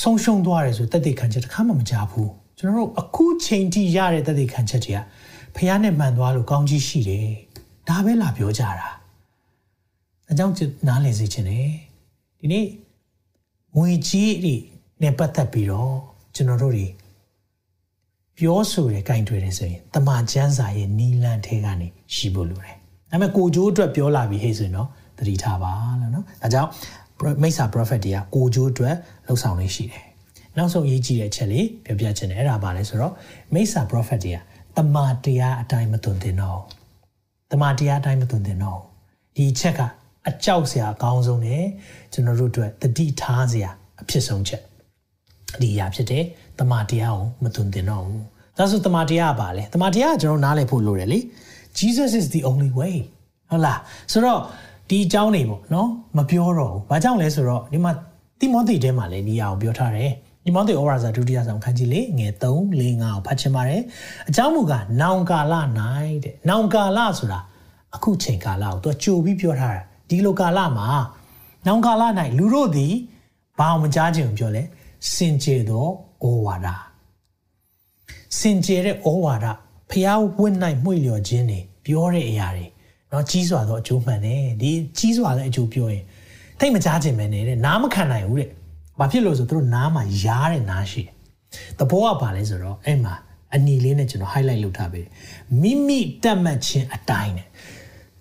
[0.00, 4.98] ဆုံးရှုံးသွားတယ်ဆိုတက်တဲ့ခံချက်တစ်ခါမှမကြဘူးကျွန်တော်တို့အခုချိန်ထိရတဲ့တသက်ခံချက်တွေက
[5.56, 7.28] ဖះနဲ့မှန်သွားလို့ကောင်းကြီးရှိတယ်
[7.88, 8.88] ဒါပဲလာပြောကြတာ
[10.30, 10.54] အကြောင်း
[10.88, 11.68] နားလည်စေချင်တယ်
[12.40, 12.66] ဒီနေ့
[13.76, 14.56] ငွေကြီးတွေ
[15.02, 15.94] နဲ့ပတ်သက်ပြီးတော့
[16.34, 16.86] ကျွန်တော်တို့တွေ
[18.38, 22.76] ပြောဆိုတဲ့ဂိုင်တွေတယ်ဆိုရင်တမန်ကျမ်းစာရဲ့နီလန်ထဲကနေရှိဖို့လိုတယ်
[23.14, 26.68] ဒါပေမဲ့ကိုဂျိုးအတွက်ပြောလာပြီဟဲ့ဆိုရင်တော့သတိထားပါလို့နော်ဒါကြောင့်
[27.42, 28.94] မိစ္ဆာ prophet တွေကကိုဂျိုးအတွက်
[29.26, 30.04] လှုပ်ဆောင်လေးရှိတယ်
[30.56, 33.12] နောက်ဆုံးရေးကြည့်တဲ့အချက်လေးပြောပြချင်တယ်အဲ့ဒါပါလဲဆိုတော့
[33.54, 34.38] မိစ္ဆာ prophet တွေက
[34.76, 36.60] တမန်တရားအတိုင်းမသွန်သင်တော့
[37.50, 38.80] တမန်တရားအတိုင်းမသွန်သင်တော့
[39.36, 39.80] ဒီချက်က
[40.28, 41.64] အကြောက်စရာအကောင်းဆုံးနဲ့
[42.12, 43.70] ကျွန်တော်တို့အတွက်တတိထားစရာ
[44.02, 44.62] အဖြစ်ဆုံးချက်
[45.60, 46.24] ဒီအရာဖြစ်တယ်
[46.58, 48.22] တမန်တရားကိုမသွန်သင်တော့ဘူး
[48.58, 51.18] ဒါဆိုတမန်တရားကပါလေတမန်တရားကကျွန်တော်နားလည်ဖို့လိုတယ်လေ
[51.78, 52.96] Jesus is the only way
[53.50, 53.78] ဟုတ်လား
[54.12, 54.40] ဆိုတော့
[54.88, 57.92] ဒီအကြောင်းတွေပေါ့နော်မပြောတော့ဘူးဘာကြောင့်လဲဆိုတော့ဒီမှာ
[58.40, 60.10] တိမောသေထဲမှာလည်းဒီအအောင်ပြောထားတယ်
[60.44, 62.44] ဒီမောသေဩဝါစာဒုတိယဆောင်ခန်းကြီးလေးငယ်3
[62.80, 63.82] 4 5ကိုဖတ်ချင်ပါတယ်
[64.28, 65.54] အကြောင်းမူကနောင်ကာလ၌
[66.24, 67.40] တဲ့နောင်ကာလဆိုတာ
[67.94, 70.88] အခုချိန်ကာလကိုသူကြိုပြီးပြောထားတာဒီလိုကာလမှာ
[71.66, 72.02] နောင်ကာလ၌
[72.38, 72.92] လူတို့သည်
[73.58, 74.62] ဘာမှမကြားခြင်းပြောလဲ
[75.12, 75.86] စင်ကြယ်သော
[76.24, 76.68] ဩဝါဒ
[78.38, 79.46] စင်ကြယ်တဲ့ဩဝါဒ
[79.90, 82.66] ဖျားဝင့်နိုင်မှု့လျော်ခြင်းတွေပြောတဲ့အရာတွေ
[83.12, 86.04] နော်ကြီးစွာသောအကျိုးမှန်တယ်ဒီကြီးစွာတဲ့အကျိုးပြောရင်
[86.60, 88.48] တိတ်မကြားခြင်းပဲနေတဲ့နားမခံနိုင်ဘူးတဲ့
[88.98, 91.14] ဘာဖြစ်လို့ဆိုသူတို့နားမှာရားတဲ့နားရှိတယ်
[91.78, 93.14] သဘောကဘာလဲဆိုတော့အဲ့မှာ
[93.54, 95.06] အနီလေးနဲ့ကျွန်တော် highlight လုပ်ထားပေး
[95.62, 97.48] မိမိတတ်မှတ်ခြင်းအတိုင်းနဲ့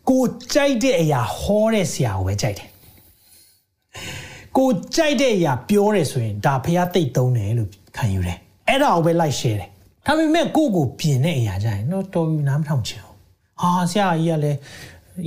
[0.09, 0.23] ကို
[0.53, 2.69] ကြိုက်တဲ့အရာဟောတဲ့ဆရာကိုပဲကြိုက်တယ်
[4.57, 9.69] ကိုကြိုက်တဲ့အရာပြောတယ်ဆိုရင်ဒါဖះသိတ်သုံးတယ်လို့ခံယူတယ်အဲ့ဒါကိုပဲ like share တယ်
[10.05, 13.17] ဒါပေမဲ့ကိုကိုပြင်တဲ့အရာကြရင်တော့တော်ယူနားမထောင်ချင်ဘူး
[13.61, 14.59] ဟာဆရာကြီးကလည်း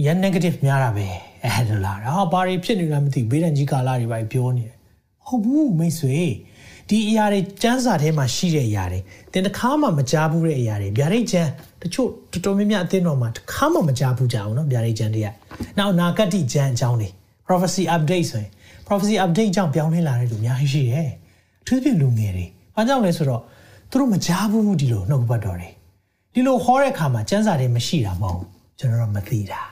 [0.04, 1.06] ရန် negative များတာပဲ
[1.44, 4.76] အဲ့လိုလားဟာဘာတွေဖြစ်နေလဲမသိဘေးဒဏ်ကြီးကာလတွေပဲပြောနေတယ်
[5.26, 6.18] ဟုတ်ဘူးမိတ်ဆွေ
[6.88, 9.00] ဒီအရာတွေစမ်းစာထဲမှာရှိတဲ့အရာတွေ
[9.32, 11.50] တင်တစ်ခါမှမကြားဘူးတဲ့အရာတွေဗျာဒိတ်ကျမ်း
[11.82, 15.28] တချို့တော်တော်များများအသင်းတော်မှာတစ်ခါမှမကြားဘူးကြအောင်နော်ဗျာဒိတ်ကျမ်းတွေက
[15.78, 17.08] နောက်နာဂတိကျမ်းအကြောင်းတွေ
[17.46, 18.50] prophecy update ဆိုရင်
[18.86, 21.08] prophecy update ကြောင့်ပြောင်းလဲလာတဲ့လူအများကြီးရှိတယ်
[21.62, 23.42] အထူးသဖြင့်လူငယ်တွေဘာကြောင့်လဲဆိုတော့
[23.90, 25.70] သူတို့မကြားဘူးဒီလိုနှုတ်ပတ်တော်တွေ
[26.34, 28.42] ဒီလိုဟောတဲ့အခါမှာစမ်းစာတွေမရှိတာမဟုတ်
[28.78, 29.62] ကျွန်တော်တို့မသိတာ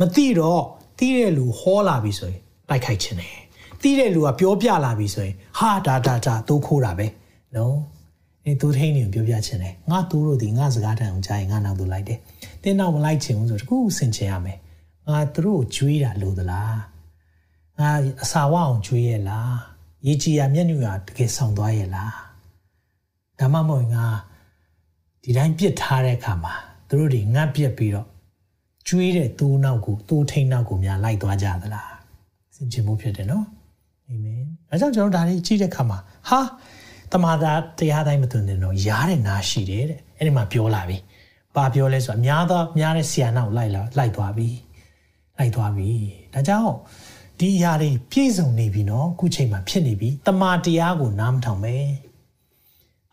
[0.00, 0.62] မသိတော့
[0.98, 3.36] သိတဲ့လူဟောလာပြီဆိုရင်တိုက်ခိုက်ခြင်းတယ်
[3.82, 7.06] သိတဲ့လူကပြောပြလာပြီဆိုရင်ဟာဒါဒါဒါသိုးခိုးတာပဲ
[7.56, 7.76] နော်
[8.44, 12.18] အဲသူထိန်နေပြောပြခြင်းတယ်ငါသူတို့ဒီငါစကားတန်အောင်ကြားရင်ငါနောက်သူလိုက်တယ်
[12.62, 14.58] တင်းနောက်မလိုက်ချင်ဘူးဆိုတကူဆင်ချင်ရမယ်
[15.08, 16.78] ငါသူတို့ကျွေးတာလို့သလား
[17.78, 17.90] ငါ
[18.22, 19.56] အစာဝအောင်ကျွေးရဲ့လား
[20.06, 22.25] ရေကြီးရမျက်နှာရတကယ်ဆောင်သွားရဲ့လား
[23.40, 24.04] ဒါမှမဟုတ်ငါ
[25.22, 26.54] ဒီတိုင်းပြစ်ထားတဲ့အခါမှာ
[26.88, 28.08] သူတို့တွေငတ်ပြက်ပြီးတော့
[28.88, 31.92] ကျွေးတဲ့သူ့နောက်ကိုသူ့ထိန်နောက်ကိုများလိုက်သွားကြသလား
[32.56, 33.46] စင်ချင်မှုဖြစ်တယ်နော်
[34.06, 36.40] အာမင်အဲကြောင့်ကျွန်တော်ဒါလေးကြည့်တဲ့အခါမှာဟာ
[37.12, 40.98] တမန်တော်တရားတိုင်းမသွန်တယ်တော့ရားတဲ့နာရှိတယ်တဲ့အဲ့ဒီမှာပြောလာပြီ
[41.54, 44.48] ဘာပြောလဲဆိုတော့အများသောများတဲ့ဆီယနာကိုလိုက်လာလိုက်သွားပြီ
[45.38, 45.90] လိုက်သွားပြီ
[46.34, 46.72] ဒါကြောင့်
[47.38, 51.74] ဒီအရာတွေပြည့်စုံနေပြီနော်အခုချိန်မှာဖြစ်နေပြီတမန်တရားကိုနားမထောင်ပဲ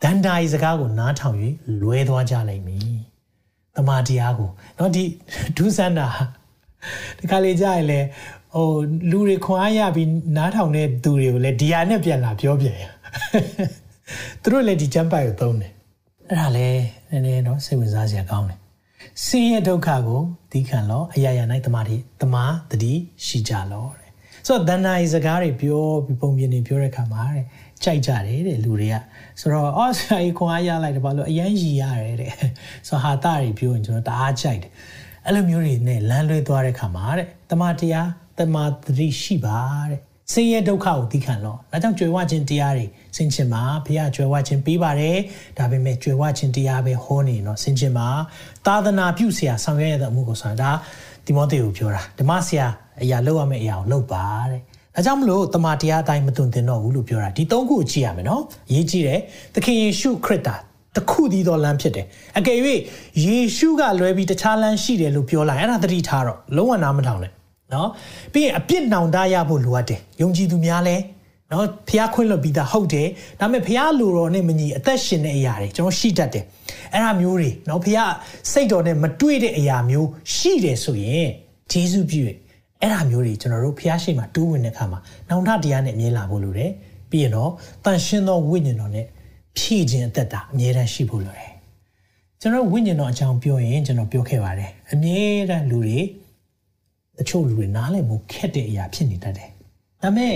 [0.04, 1.36] ဒန္တာဤစကားကိုနားထောင်၍
[1.80, 2.90] လွဲသွားကြလိမ့်မည်
[3.76, 5.04] တမန်တရားကိုเนาะဒီ
[5.56, 6.08] ဒုစန္ဒာ
[7.18, 8.00] ဒီခါလေးကြာရင်လေ
[8.54, 8.68] ဟို
[9.10, 12.84] လူတွေခွန်အားရပြီးနားထောင်တဲ့သူတွေကိုလည်းဒီဟာနဲ့ပြန်လာပြောပြန်ရ
[14.42, 15.72] သူတို့လည်းဒီကျမ်းပိုက်ကိုသုံးတယ်
[16.28, 18.58] အဲ့ဒါလည်းနည်းနည်းတော့စိတ်ဝင်စားစရာကောင်းတယ်
[19.24, 22.92] ဆင်းရဲဒုက္ခကိုသီးခံလို့အရာရာ၌တမာတိတမာတတိ
[23.26, 24.10] ရှိကြလို့တဲ့
[24.46, 27.44] ဆိုတော့ဒန္နာဤစကားတွေပြောပြီးပုံပြင်နေပြောတဲ့ခါမှာတဲ့
[27.84, 28.96] ကြိုက်ကြတယ်တဲ့လူတွေက
[29.39, 32.33] ဆိုတော့အော်ဆရာကြီးခွန်အားရလိုက်တယ်ဘာလို့အရန်ရည်ရတယ်တဲ့
[32.87, 34.71] ဆိုဟာတာတွေပြောရင်ကျွန်တော်တအားကြိုက်တယ်
[35.25, 39.99] အဲ့လိုမျိုးတွေနဲ့လမ်းလွဲသွားတဲ့ခါမှာတဲ့တမာတရားတမာတတိရှိပါတဲ့
[40.33, 42.85] ဆင်းရဲဒုက္ခကိုသိခံလို့ဒါကြောင့်ကြွယ်ဝခြင်းတရားတွေ
[43.17, 45.17] ဆင်ခြင်ပါဘုရားကြွယ်ဝခြင်းပေးပါတယ်
[45.57, 48.07] ဒါပေမဲ့ကြွယ်ဝခြင်းတရားပဲဟောနေတော့ဆင်ခြင်ပါ
[48.65, 50.71] သာသနာပြုဆရာဆောင်ရွက်ရတဲ့အမှုကိုဆိုတာဒါ
[51.25, 52.67] တိမောသေကိုပြောတာဓမ္မဆရာ
[53.01, 54.61] အရာလုပ်ရမယ့်အရာကိုလုပ်ပါတဲ့
[54.95, 59.19] ဒါကြောင့်မလို့တမန်တရားအတိုင်းမသွန်သင်တော့ဘူးလို့ပြောတာဒီသုံးခုကိုကြည့်ရမယ်နော်အရေးကြီးတယ်
[59.53, 60.55] သခင်ယေရှုခရစ်တာ
[60.95, 62.05] တခုတည်းသောလမ်းဖြစ်တယ်
[62.37, 62.57] အကယ်၍
[63.25, 67.31] ယေရှုကလွဲပြီးတခြားလမ်းရှိတယ်လို့ပြောလိုက်အဲ့ဒါသတိထားတော့လုံးဝနားမထောင်နဲ့
[67.73, 67.89] နော်
[68.33, 70.95] ပြီးရင်အပြစ်နောင်တရဖို့လိုအပ်တယ်ယုံကြည်သူများလဲ
[71.51, 73.07] နော်ဖះခွင့်လွတ်ပြီးသားဟုတ်တယ်
[73.39, 76.45] ဒါပေမဲ့ဖះလူတော်နဲ့မညီအသက်ရှင်တဲ့အရာတွေကျွန်တော်ရှိတတ်တယ်
[76.93, 77.99] အဲ့ဒါမျိုးတွေနော်ဖះ
[78.51, 81.29] စိတ်တော်နဲ့မတွေ့တဲ့အရာမျိုးရှိတယ်ဆိုရင်
[81.71, 82.21] ဂျေစုပြု၍
[82.83, 86.71] အဲ့ဒါမျိုးတွေကျွန်တော်တို့ဖះရှိမှတိုးဝင်တဲ့အခါမှာနောင်တတရားနဲ့အမြဲလာဖို့လိုတယ်
[87.09, 87.51] ပြီးရင်တော့
[87.83, 89.05] တန်ရှင်းသောဝိညာဉ်တော်နဲ့
[89.57, 91.51] ဖြည့်ခြင်းအသက်တာအမြဲတမ်းရှိဖို့လိုတယ်
[92.41, 95.99] ကျွန်တော်ဝိညာဉ်တော်အကြောင်းပြောရင်ကျွန်တော်ပြောခဲ့ပါတယ်အမြဲတမ်းလူတွေ
[97.17, 99.49] တချို့လူတွေနားလည်မှုခက်တဲ့အရာဖြစ်နေတတ်တယ်
[100.01, 100.35] ဒါပေမဲ့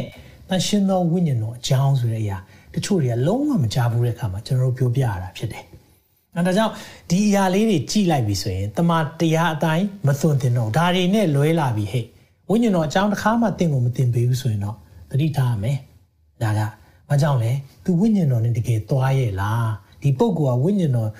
[0.50, 2.38] တန်ရှင်းသောဝိညာဉ်တော်အကြောင်းဆိုတဲ့အရာ
[2.74, 5.64] တတချို့တွေကလုံးဝမကြားဘူးတဲ့အခါမှာကျွန်တော်တို့ပြောပြရတာဖြစ်တယ်။
[6.36, 6.74] အဲဒါကြောင့်
[7.10, 12.06] ဒီအရာလေးတွေကြည့်လိုက်ပြီဆိုရင်တမန်တရားအတိုင်းမသွန်သင်တော့ဒါတွေနဲ့လွဲလာပြီဟဲ့
[12.51, 14.77] ဝိညာဉ်တော်အကြောင်းတစ်ခါမှသင်ကိုမသင်ပေးဘူးဆိုရင်တော့
[15.11, 15.77] သတိထားရမယ်။
[16.43, 16.61] ဒါက
[17.09, 17.53] ဘာကြောင့်လဲ။
[17.85, 19.65] तू ဝိညာဉ်တော်နဲ့တကယ်သွားရဲ့လား။
[20.03, 21.11] ဒီပုဂ္ဂိုလ်ကဝိညာဉ်တော်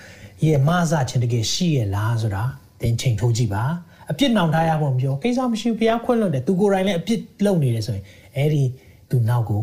[0.47, 2.43] ရဲ့မဆခြင်းတကယ်ရှိရဲ့လားဆိုတာ
[2.81, 3.65] သင်ချိန်ထိုးကြည့်ပါ။
[4.11, 8.05] အပြစ်နောင်ထားရဖို့မပြောကိစ္စမရှိဘူးဘုရားခွင့်လွှတ်တယ်။ तू ကိုယ်တိုင်လည်းအပြစ်လုပ်နေတယ်ဆိုရင်
[8.37, 8.65] အဲ့ဒီ
[9.11, 9.63] तू နောက်ကို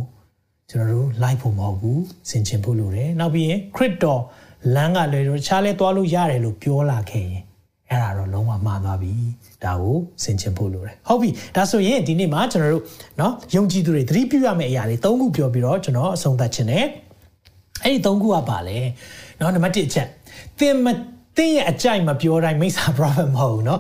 [0.70, 4.22] ကျွန်တော်တို့ live ဖို့မဟုတ်ဘူးဆင်ခြင်ဖို့လိုတယ်။နောက်ပြီးရင် crypt တော်
[4.76, 7.43] လမ်းကလွယ်တော့ခြားလဲသွားလို့ရတယ်လို့ပြောလာခဲ့ရင်
[7.90, 9.14] အဲ့ဒါတော့လုံးဝမှားသွားပြီ
[9.64, 12.84] ဒါကိုဆင်ခြင်ဖို့လိုတယ်ဟုတ်ပြီဒါဆိုရင်ဒီနေ့မှာကျွန်တော်တို့
[13.18, 16.86] เนาะယုံကြည်သူတွေသတိပြုရမယ့်အရာတွေ၃ခုပြောပြီးတော့ကျွန်တော်အဆုံးသတ်ခြင်းနဲ့
[17.84, 18.78] အဲ့ဒီ၃ခုကပါလဲ
[19.38, 20.08] เนาะနံပါတ်1အချက်
[20.60, 20.86] သင်မ
[21.40, 23.80] တင်းရဲ့အကြိုက်မပြောတိုင်းမိစ္ဆာ prophet မဟုတ်ဘူးเนาะ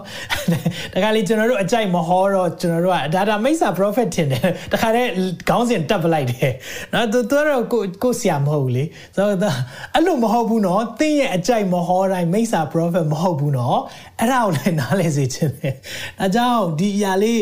[0.94, 5.10] တခါလေကျွန်တော်တို့အကြိုက်မဟောတော့ကျွန်တော်တို့ကဒါဒါမိစ္ဆာ prophet ထင်တယ်တခါတည်း
[5.50, 6.52] ခေါင်းစဉ်တက်ပလိုက်တယ်
[6.92, 8.84] เนาะသူတို့တော့ကိုကိုဆရာမဟုတ်ဘူးလေ
[9.16, 9.56] ဆိုတော့
[9.96, 13.78] အဲ့လိုမဟုတ်ဘူးเนาะတင်းရဲ့အကြိုက်မဟောတိုင်းမိစ္ဆာ prophet မဟုတ်ဘူးเนาะ
[14.20, 15.74] အဲ့ဒါကိုလည်းနားလည်စေချင်တယ်
[16.20, 17.42] ဒါကြောင့်ဒီအရာလေး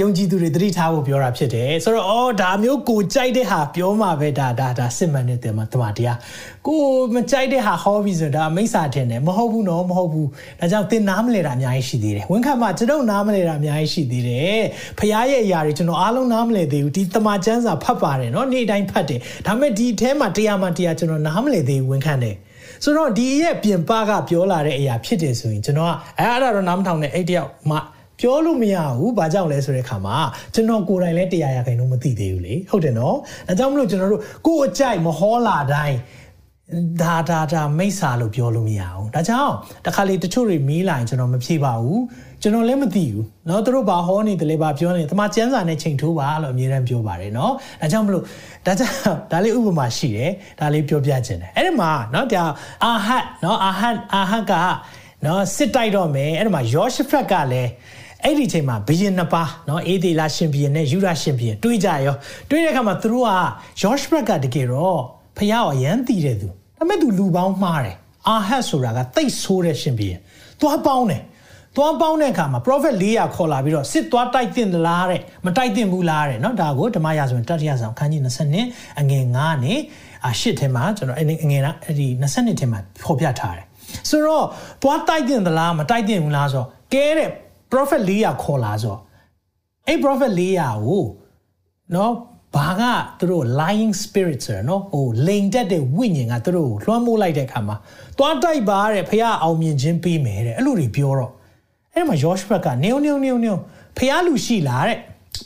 [0.00, 6.18] ယုံကြည်သူတွေသတိထားဖို့ပြောတာဖြစ်တယ်ဆိုတော့အော်ဒါမျိုးကိုကြိုက်တဲ့ဟာပြောမှာပဲဒါဒါဒါစစ်မှန်တဲ့တယ်မှာတမတရား
[6.66, 6.82] ကို
[7.14, 10.27] မကြိုက်တဲ့ဟာဟောပြီးဆိုတော့မိစ္ဆာထင်တယ်မဟုတ် ုတ်ဘူးနော်မဟုတ်ဘူး
[10.59, 14.61] ဒါကြောင့်သင်နားမလဲတာအများကြီးရှိသေးတယ်ဝန်ခံမှာကျွန်တော်နားမလဲတာအများကြီးရှိသေးတယ်
[14.99, 22.35] ဖရားရဲ့အရာတွေကျွန်တော်အားလုံးနားမလဲသေးဘူးဒီတမချန်းစာဖတ်ပါတယ်နော်နေ့တိုင်းဖတ်တယ်ဒါပေမဲ့ဒီအဲမှာတရားမှတရားကျွန်တော်နားမလဲသေးဘူးဝန်ခံတယ်
[22.83, 27.77] ဆိုတော့ဒီရဲ့ပြင်ပကပြောလာတဲ့အရာဖြစ်တယ်ဆိုရင်ကျွန်တော်ကအဲအဲ့ဒါတော့နားမထောင်နဲ့အဲ့တယောက်မှ
[28.19, 30.17] ပြောလို့မရဘူးဘာကြောင့်လဲဆိုတဲ့ခါမှာ
[30.53, 33.17] ကျွန်တော်ကိုယ်တိုင်လည်းတရားရခိုင်တော့မသိသေးဘူးလေဟုတ်တယ်နော်
[33.49, 35.97] အဲကြောင့်မလို့ကျွန်တော်တို့ကိုယ်အကြိုက်မဟောလာတိုင်း
[37.02, 39.52] ဒါဒါဒါမိစ္ဆာလို့ပြောလို့မရဘူးဒါကြောင့်
[39.86, 42.00] တခါလေတချို့တွေမီးလာရင်ကျွန်တော်မဖြေပါဘူး
[42.42, 48.22] ကျွန်တော်လည်းမသိဘူးเนาะသူတို့ဘာဟောနေတယ်လဲဘာပြောနေတယ်တမကျန်းစာနဲ့ချိန်ထိုးပါလို့အမြဲတမ်းပြောပါတယ်เนาะဒါကြောင့်မလို့
[48.66, 48.94] ဒါကြောင့်
[49.32, 52.44] ဒါလေးဥပမာရှိတယ်ဒါလေးပြောပြခြင်းတယ်အဲ့ဒီမှာเนาะဒါ
[52.84, 54.54] အာဟတ်เนาะအာဟတ်အာဟတ်က
[55.22, 57.70] เนาะစစ်တိုက်တော့မယ်အဲ့ဒီမှာယောရှဖက်ကလည်း
[58.24, 62.16] အဲ့ဒီချိန်မှာဘယင်နှစ်ပါးเนาะအေဒေလာရှင်ဘီယင်နဲ့ယူရရှင်ဘီယင်တွေးကြရော
[62.50, 63.30] တွေးတဲ့အခါမှာသူတို့က
[63.82, 65.00] ယောရှဖက်ကတကယ်တော့
[65.36, 66.48] ဖះကိုရမ်းတည်တဲ့သူ
[66.80, 67.96] ဒါပေမဲ့သူလူပေါင်းမှားတယ်
[68.28, 70.20] အာဟတ်ဆိုတာကတိတ်ဆိုးတဲ့ရှင်ဘီယင်
[70.60, 71.22] သွားပေါင်းတယ်
[71.76, 78.66] သွားပေါင်းတဲ့အခါမှာ prophet 400ခေါ်လာပြီးတော့စစ်သွားတိုက်တင်လားတဲ့မတိုက်တင်ဘူးလားတဲ့เนาะဒါကိုဓမ္မရာဇဝင်တတိယဆောင်ခန်းကြီး20နှစ်
[79.00, 79.80] အငယ်9နဲ့
[80.26, 83.66] အရှစ်ထဲမှာကျွန်တော်အဲ့အငယ်အဲ့ဒီ20နှစ်ထဲမှာဖော်ပြထားတယ်
[84.10, 84.44] ဆိုတော့
[84.82, 87.30] သွားတိုက်တင်သလားမတိုက်တင်ဘူးလားဆိုတော့ကဲတဲ့
[87.72, 88.96] prophet 400ခေါ်လာဆို
[89.86, 91.04] အဲ့ prophet 400ကို
[91.92, 92.10] เนาะ
[92.55, 92.83] ဘာက
[93.19, 97.75] သူတို့ lying spirits ဆိုနော်ဟိုလိန်တက်တဲ့ဝိညာဉ်ကသူတို့လွှမ်းမိုးလိုက်တဲ့အခါမှာ
[98.17, 101.31] သွားတိုက်ပါတဲ့ဖះအောင်မြင်ခြင်းပေးမယ်တဲ့အဲ့လိုတွေပြောတော့
[101.93, 103.55] အဲ့မှာ Josh Beck ကနေုံနေုံနေုံနေုံ
[103.97, 104.97] ဖះလူရှိလားတဲ့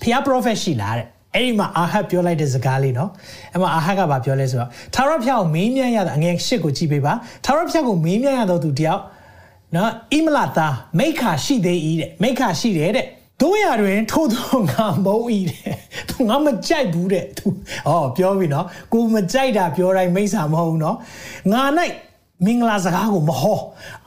[0.02, 3.10] ဖះ prophet ရှိလားတဲ့အဲ့ဒီမှာအာဟတ်ပြောလိုက်တဲ့စကားလေးနော်
[3.54, 7.14] အဲ့မှာအာဟတ်ကဘာပြောလဲဆိုတော့သာရဖះကိုမေးမြန်းရတဲ့အငယ်ရှစ်ကိုကြည့်ပေးပါ
[7.46, 9.02] သာရဖះကိုမေးမြန်းရတော့သူတယောက်
[9.76, 13.06] နော်အိမလာသားမိခါရှိသေး၏တဲ့မိခါရှိတယ်တဲ့
[13.42, 15.76] တို့ရတွင်ထို့သောငါမုန်းဤတဲ့
[16.10, 17.48] သူငါမကြိုက်ဘူးတဲ့သူ
[17.88, 20.98] ဟောပြောပြီနော်ကိုမကြိုက်တာပြောတိုင်းမိစ္ဆာမဟုတ်ဘူးနော်
[21.54, 21.64] ငါ၌
[22.46, 23.60] မင်္ဂလာစကားကိုမဟော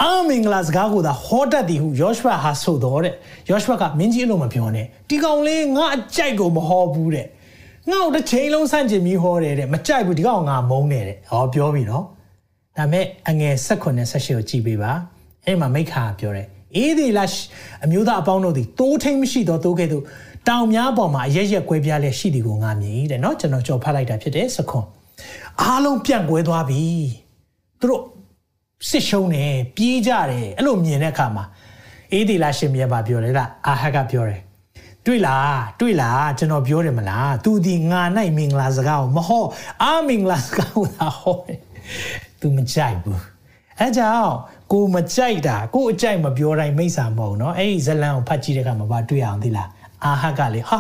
[0.03, 3.15] အာမင်္ဂလာစကားကိုသာဟောတတ်သည်ဟုယောရှုဟာဆိုတော့တဲ့
[3.51, 7.27] ယောရှုကမင်းကြီးအလုံးမပြောနဲ့ဒီကောင်လေးငါအကြိုက်ကိုမဟောဘူးတဲ့
[7.91, 12.05] ငါ့ကိုတစ်ချိန်လုံးဆန့်ကျင်ပြီးဟောတယ်တဲ့မကြိုက်ဘူးဒီကောင်ငါမုန်းတယ်တဲ့ဟောပြောပြီနော်
[12.77, 14.93] ဒါမဲ့အငယ်16နဲ့18ကိုကြည့်ပေးပါ
[15.45, 17.26] အဲ့မှာမိခါပြောတယ် အေးဒီလာ
[17.86, 20.04] အမျိုးသားအပေါင်းတို့သည်တိုးထိန်မရှိသောတိုးကဲ့သို့
[20.48, 24.86] တောင်များပေါ်မှာအရရက်ကွဲပြားလျက်ရှိသည်ကိုငါမြင်တဲ့เนาะကျွန်တော်ကြော်ဖတ်လိုက်တာဖြစ်တယ်စခွန်
[25.62, 26.84] အားလုံးပြန့်ကွဲသွားပြီ
[27.80, 28.04] သူတို့
[28.90, 31.46] စစ်ရှုံးတယ်ပြေးကြတယ်အဲ့လိုမြင်တဲ့အခါမှာ
[32.12, 34.42] အေးဒီလာရှင်မြတ်ပါပြောတယ်လားအာဟတ်ကပြောတယ်
[35.06, 39.46] တွေ့လားတွေ့လားကျွန်တော်ပြောတယ်မလားသူဒီငါနိုင်မင်္ဂလာစကားကိုမဟော
[39.84, 41.60] အာမင်္ဂလာစကားကိုသာဟောတယ်
[42.40, 43.22] သူမကြိုက်ဘူး
[43.80, 44.34] အဲကြောင့်
[44.72, 49.70] ကိုမကြိုက်တာကိုအကြိုက်မပြောတိုင်းမိစ္ဆာမဟုတ်เนาะအဲ့ဒီဇလန်ကိုဖတ်ကြည့်တဲ့အခါမှာဘာတွေ့အောင်သိလား
[50.06, 50.78] အာဟကလေဟာ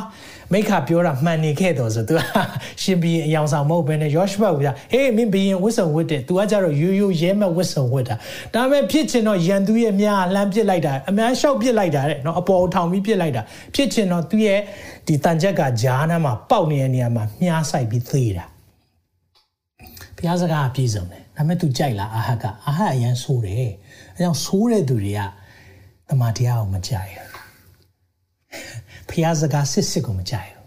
[0.52, 2.20] မိခပြောတာမှန်နေခဲ့တော့ဆိုသူက
[2.82, 8.16] ရှင်ဘီရင်အယောင်ဆောင်မဟုတ်ဘဲနဲ့ယောရှုဘကဟေးမင်းဘီရင်ဝစ်ဆုံဝစ်တယ်သူကကြတော့ယူယူရဲမဲ့ဝစ်ဆုံဝစ်တာ
[8.54, 13.42] ဒါပေမဲ့ဖြစ်ချင်တော့ရန်သူရဲ့မြားလှမ်းပစ်လိုက်တာအများရှောက်ပစ်လိုက်တာတဲ့နော်အပေါ်ထောင်ပြီးပစ်လိုက်တာ
[13.76, 14.60] ဖြစ်ချင်တော့သူရဲ့
[15.08, 18.46] ဒီတန်ချက်ကဂျားနားမှာပေါက်နေတဲ့နေရာမှာမြားဆိုင်ပြီးသေးတာ
[20.18, 23.57] ဘုရားစကားပြည့်စုံတယ် ဒါပေမဲ့သူကြိုက်လားအာဟကအာဟအရန်ဆိုးတယ်
[24.15, 25.21] အဲကြောင့်ဆိုးတဲ့သူတွေက
[26.09, 27.31] တမန်တရားကိုမကြိုက်ဘူး
[29.11, 30.65] ဖျားစကားစစ်စစ်ကိုမကြိုက်ဘူး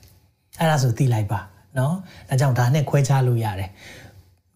[0.60, 1.40] အဲ့ဒါဆိုသိလိုက်ပါ
[1.78, 1.96] နော်
[2.30, 3.70] ဒါကြောင့်ဒါနဲ့ခွဲခြားလို့ရတယ်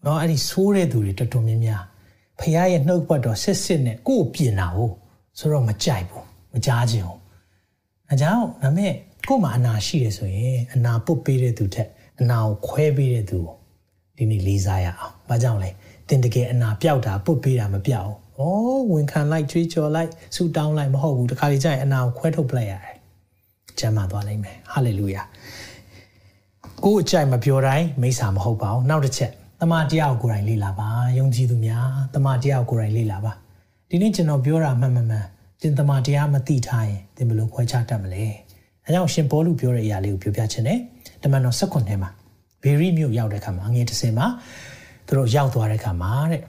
[0.04, 1.82] နော်အဲ့ဒီဆိုးတဲ့သူတွေတော်တော်များများ
[2.40, 4.90] ဖျားရဲ့နှုတ်ဘတ်တော်စစ်စစ်နဲ့ကိုယ်ပြင်တာကို
[5.38, 7.20] ဆိုတော့မကြိုက်ဘူးမကြားခြင်းဘူး
[8.10, 8.92] အဲကြောင့်ဒါမဲ့
[9.28, 11.88] ကိုယ်မှာအနာရှိတယ်ဆိုရင်အနာပုတ်ပေးတဲ့သူထက်
[12.20, 13.54] အနာကိုခွဲပေးတဲ့သူကို
[14.16, 15.70] ဒီနေ့လေးစားရအောင်။ဘာကြောင့်လဲ။
[16.08, 22.94] တင်တကယ်အနာပြောက်တာပုတ်ပေးတာမပြောက်ဘူး။ဩဝန်ခံလိုက်ကြွေးကြော်လိုက်ဆူတောင်းလိုက်မဟုတ်ဘူး။တခါလေကျရင်အနာကိုခွဲထုတ်ပလိုက်ရတယ်။
[23.78, 25.22] ကျမ်းမာသွားနိုင်မယ်။ဟာလေလုယာ။
[26.84, 30.88] ကိုယ်အကြိုက်မပြောတိုင်းမိစ္ဆာမဟုတ်ပါဘူး။နောက်တစ်ချက်တမန်တရားကိုကိုယ်တိုင်လေ့လာပါ။
[31.18, 33.32] ယုံကြည်သူများတမန်တရားကိုကိုယ်တိုင်လေ့လာပါ။
[33.90, 35.26] ဒီနေ့ကျွန်တော်ပြောတာမှန်မှန်မှန်
[35.62, 38.24] တင်တမန်တရားမသိထားရင်သင်ဘယ်လိုခွဲခြားတတ်မလဲ။
[38.84, 40.78] အဲကြောင့်ရှင်ပေါလုပြောတဲ့အရာလေးကိုပြောပြချင်တယ်။
[41.22, 42.10] တမန်တော်၁၉ထဲမှာ
[42.62, 44.26] ဘေရီမြို့ရောက်တဲ့ခါမှာငွေတစ်စင်မှာ
[45.06, 46.42] သူတို့ရောက်သွားတဲ့ခါမှာတဲ့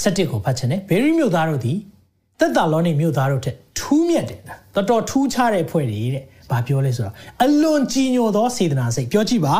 [0.00, 1.72] စက်တစ်ကိုဖတ်ချင်တယ်ဘေရီမြို့သားတို့ဒီ
[2.38, 4.40] တက်တာလောနေမြို့သားတို့တဲ့ထူးမြတ်တယ်
[4.74, 7.14] တော်တော်ထူးခြားတဲ့ဖွဲ့တွေတဲ့ဘာပြောလဲဆိုတော့
[7.44, 9.54] အလွန်ကြီးညိုသောစေတနာစိတ်ပြောကြည့်ပါ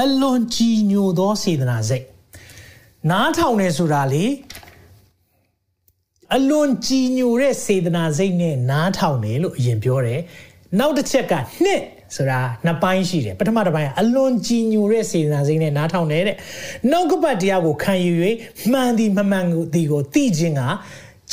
[0.00, 2.04] အလွန်ကြီးညိုသောစေတနာစိတ်
[3.10, 4.24] နားထောင်နေဆိုတာလေ
[6.36, 10.20] အလွန်ကြီးညိုတဲ့စေတနာစိတ်နဲ့နားထောင်တယ်လို့အရင်ပြောတယ်
[10.78, 11.32] နောက်တစ်ချက်က
[11.64, 11.82] နှစ်
[12.16, 16.36] ဆိုတာနှစ်ပိုင်းရှိတယ်ပထမတစ်ပိုင်းကအလွန်ကြည်ညိုတဲ့စေတနာစိတ်နဲ့နားထောင်တယ်တဲ့
[16.90, 18.12] နောက်ကပတ်တရားကိုခံယူ၍
[18.70, 20.62] မှန်သည်မမှန်သည်ကိုသိခြင်းက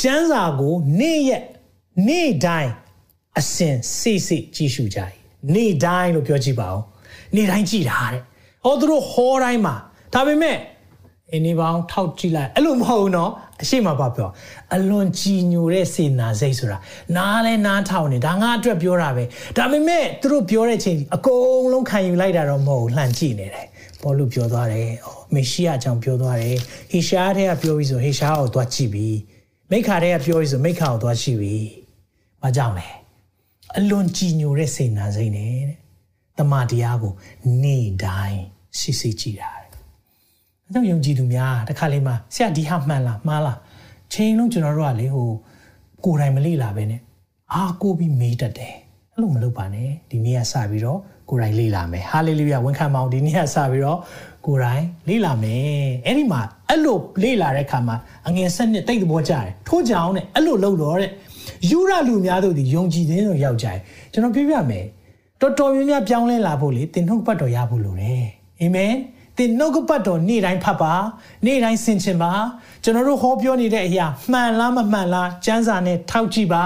[0.02, 1.44] ကျမ်းစာကိုနေ့ရက်
[2.08, 2.72] နေ့တိုင်း
[3.38, 4.98] အစဉ်စိတ်စိတ်ကြည့်ရှုကြ၏
[5.54, 6.80] နေ့တိုင်းလို့ပြောကြည့်ပါဦး
[7.34, 8.22] နေ့တိုင်းကြည့်တာတဲ့
[8.64, 9.74] ဟောသူတို့ဟောတိုင်းမှာ
[10.14, 10.56] ဒါပေမဲ့
[11.32, 13.30] အင်းဒီပေါင်းထောက်ကြည့်လိုက်အဲ့လိုမဟုတ်ဘူးနော်
[13.62, 14.28] အရှိမပါပြော
[14.74, 16.78] အလွန်ကြည်ညိုတဲ့စေနာစိတ်ဆိုတာ
[17.16, 19.24] နားလဲနားထောင်နေဒါငါအတွက်ပြောတာပဲ
[19.56, 23.66] ဒါပေမဲ့သူတို့ပြောတဲ့ချိန်အကုန်လုံးခံယူလိုက်တာတော့မဟုတ်ဘူးလှန်ကြည့်နေတယ်
[24.02, 24.88] ဘောလူပြောသွားတယ်
[25.34, 26.56] မေရှိယအကြောင်းပြောသွားတယ်
[26.90, 29.08] ဟေရှားတဲ့ကပြောပြီးဆိုဟေရှားကိုသွားကြည့်ပြီ
[29.70, 31.56] မိခါတဲ့ကပြောပြီးဆိုမိခါကိုသွားရှိပြီ
[32.42, 32.88] ဘာကြောင့်လဲ
[33.78, 35.56] အလွန်ကြည်ညိုတဲ့စေနာစိတ်နဲ့
[36.38, 37.12] တမန်တရားကို
[37.62, 38.42] နေ့တိုင်း
[38.78, 39.59] စစ်စစ်ကြည့်တာ
[40.72, 43.58] အဲကြောင့်ယုံကြည်သူများတခါလေးမှဆရာဒီဟာမှန်လားမှားလား
[44.12, 45.28] ချိန်လုံးကျွန်တော်တို့ကလေဟို
[46.04, 47.00] ကိုယ်တိုင်မလေ့လာပဲနဲ့
[47.54, 48.74] အာကိုပြီးမေးတတ်တယ်။
[49.14, 50.98] အဲ့လိုမလုပ်ပါနဲ့ဒီနေ့ကစပြီးတော့
[51.30, 53.98] ကိုယ်တိုင်လေ့လာမယ်။ဟာလေလုယာဝန်ခံပါအောင်ဒီနေ့ကစပြီးတော့
[54.46, 55.64] ကိုယ်တိုင်လေ့လာမယ်။
[56.06, 57.96] အဲ့ဒီမှာအဲ့လိုလေ့လာတဲ့အခါမှာ
[58.28, 61.10] အငယ်ဆက်နှစ်တိတ်သဘောကျတယ်။ထိုးကြအောင်နဲ့အဲ့လိုလုပ်တော့တဲ့
[61.70, 63.78] ယူရလူများတို့ဒီယုံကြည်ခြင်းတို့ရောက်ကြတယ်။
[64.12, 64.84] ကျွန်တော်ပြပြမယ်။
[65.40, 68.22] တော်တော်များများပြောင်းလဲလာဖို့လေသင်နှုတ်ပတ်တော်ရဖို့လိုတယ်။
[68.60, 68.94] အာမင်။
[69.38, 70.94] တင်နှုတ်ကပတ်တော်နေ့တိုင်းဖတ်ပါ
[71.46, 72.32] နေ့တိုင်းဆင်ခြင်ပါ
[72.84, 76.62] ကျွန်တော်တို့ဟောပြောနေတဲ့အရာမှန်လားမမှန်လားစံစာနဲ့ထောက်ကြည့်ပါ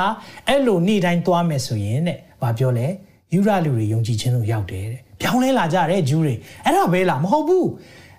[0.48, 2.86] အဲ့လိုနေ့တိုင်းသွားမယ်ဆိုရင်တဲ့ဘာပြောလဲ
[3.32, 6.34] ယူရလူတွေယုံကြည်ခြင်းတို့ရောက်တယ်တဲ့ပြောင်းလဲလာကြတဲ့ဂျူးတွေ
[6.64, 7.68] အဲ့ဒါပဲလားမဟုတ်ဘူး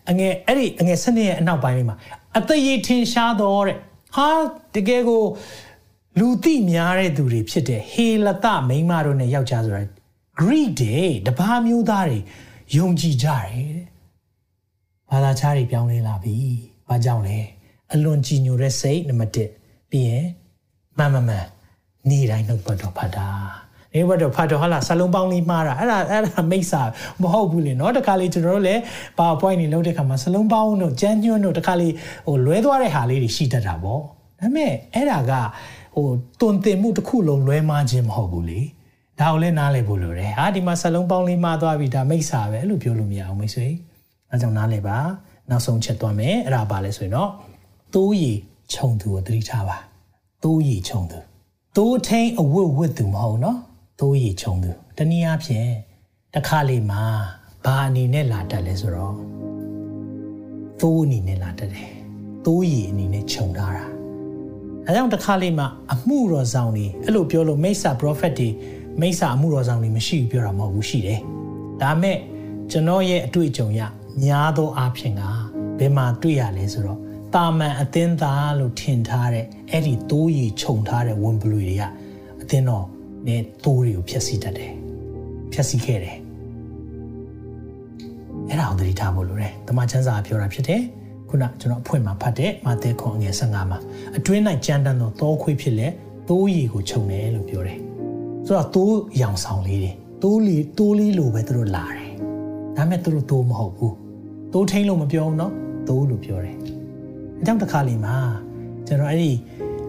[0.10, 1.96] အငယ်အဲ့ဒီအငယ်စနစ်ရဲ့အနောက်ပိုင်းလေးမှာ
[2.38, 3.78] အတရေထင်ရှားတော့တဲ့
[4.16, 4.30] ဟာ
[4.76, 5.24] တကယ်ကို
[6.20, 9.82] လူသိများတဲ့သူတွေဖြစ်တဲ့ဟေလသမိန်းမတို့နဲ့ယောက်ျားဆိုတာ
[10.40, 12.20] Greek တွေတပါးမျိုးသားတွေ
[12.78, 13.95] ယုံကြည်ကြတယ်တဲ့
[15.12, 16.36] ဘာသာခြားတွေပြောင်းလဲလာပြီ။
[16.90, 17.38] ဘာကြောင့်လဲ။
[17.94, 19.32] အလွန်ကြည်ညိုတဲ့စိတ်နံပါတ်
[19.62, 20.26] 1ပြီးရင်
[21.00, 21.30] မမမ
[22.10, 23.28] နေ့တိုင်းနှုတ်ပတ်တော်ဖတ်တာ။
[23.96, 26.82] နေ့ဘတ်တော်ဖတ်တော်ဟာလာစလုံးပေါင်းလေးမှားတာအဲ့ဒါအဲ့ဒါမိတ်စာ
[27.22, 28.82] မဟုတ်ဘူးလေနော်တခါလေကျွန်တော်တို့လည်း
[29.18, 31.88] PowerPoint တွေလုပ်တဲ့ခါမှာစလုံးပေါင်းတို့ကြမ်းညွန့်တို့တခါလေ
[32.28, 34.02] ဟိုလွဲသွားတဲ့ဟာလေးတွေရှိတတ်တာပေါ့။
[34.40, 35.32] ဒါပေမဲ့အဲ့ဒါက
[35.96, 36.08] ဟို
[36.40, 38.60] တွင်တင်မှုတစ်ခုလုံးလွဲမှားခြင်းမဟုတ်ဘူးလေ။
[39.20, 43.68] ဒါကိုလည်းနားလည်ဖို့လိုတယ်။ဟာဒီမှာစလုံးပေါင်းလေးမှားသွားပြီဒါမိတ်စာပဲအဲ့လိုပြောလို့မရအောင်မိတ်ဆွေ။
[44.36, 44.98] အဲကြောင့်နားလည်ပါ
[45.50, 47.32] နောက်ဆုံးချက်သွားမယ်အဲ့ဒါပါလဲဆိုရင်တော့
[47.94, 48.32] သိုးရီ
[48.74, 49.78] ခြုံသူကိုသတိထားပါ
[50.44, 51.20] သိုးရီခြုံသူ
[51.76, 53.60] သိုးထိန်အဝတ်ဝတ်သူမဟုတ်နော်
[54.00, 55.70] သိုးရီခြုံသူတနည်းအားဖြင့်
[56.34, 57.04] တစ်ခါလေမှာ
[57.66, 59.16] ဘာအနေနဲ့လာတတ်လဲဆိုတော့
[60.82, 61.90] သိုးအနေနဲ့လာတတ်တယ်
[62.46, 63.86] သိုးရီအနေနဲ့ခြုံထားတာ
[64.88, 68.50] အဲကြောင့်တစ်ခါလေးမှာအမှုတော်ဆောင်တွေအဲ့လိုပြောလို့မိစ္ဆာ prophet တွေ
[69.02, 71.20] မိစ္ဆာအမှုတော်ဆောင်တွေမရှိဘူးပြောတာမဟုတ်ဘူးရှိတယ်
[71.82, 72.18] ဒါမဲ့
[72.72, 73.82] ကျွန်တော်ရဲ့အတွေ့အကြုံရ
[74.24, 75.24] များသောအားဖြင့်က
[75.80, 77.00] ဘယ်မှာတွေ့ရလဲဆိုတော့
[77.36, 81.84] တာမန်အသင်းသားလို့ထင်ထားတဲ့အဲ့ဒီသိုးရီခြုံထားတဲ့ဝင်ပလူတွေက
[82.42, 82.86] အသင်းတော်
[83.28, 84.74] နဲ့သိုးတွေကိုဖျက်ဆီးတတ်တယ်
[85.54, 86.18] ဖျက်ဆီးခဲ့တယ်
[88.50, 90.82] အဲ့ဒါကိုသတိထားဖို့လိုတယ်တမန်ကျမ်းစာပြောတာဖြစ်တယ်
[91.30, 93.80] ခုနကျွန်တော်အဖွင့်မှာဖတ်တဲ့မာသဲခွန်အငယ်15မှာ
[94.18, 95.94] အတွင်း၌ကြမ်းတမ်းသောသောခွေးဖြစ်လက်
[96.30, 97.80] သိုးရီကိုခြုံတယ်လို့ပြောတယ်
[98.46, 99.92] ဆိုတော့သိုးရောင်ဆောင်လေးတွေ
[100.22, 102.12] သိုးလီသိုးလေးလိုပဲသူတို့လာတယ်
[102.78, 104.05] ဒါပေမဲ့သူတို့သိုးမဟုတ်ဘူး
[104.53, 105.53] သိုးထိန်လို့မပြောဘူးเนาะ
[105.89, 106.57] သိုးလို့ပြောတယ်
[107.41, 108.17] အကြောင်းတစ်ခါလီမှာ
[108.87, 109.33] ကျွန်တော်အဲ့ဒီ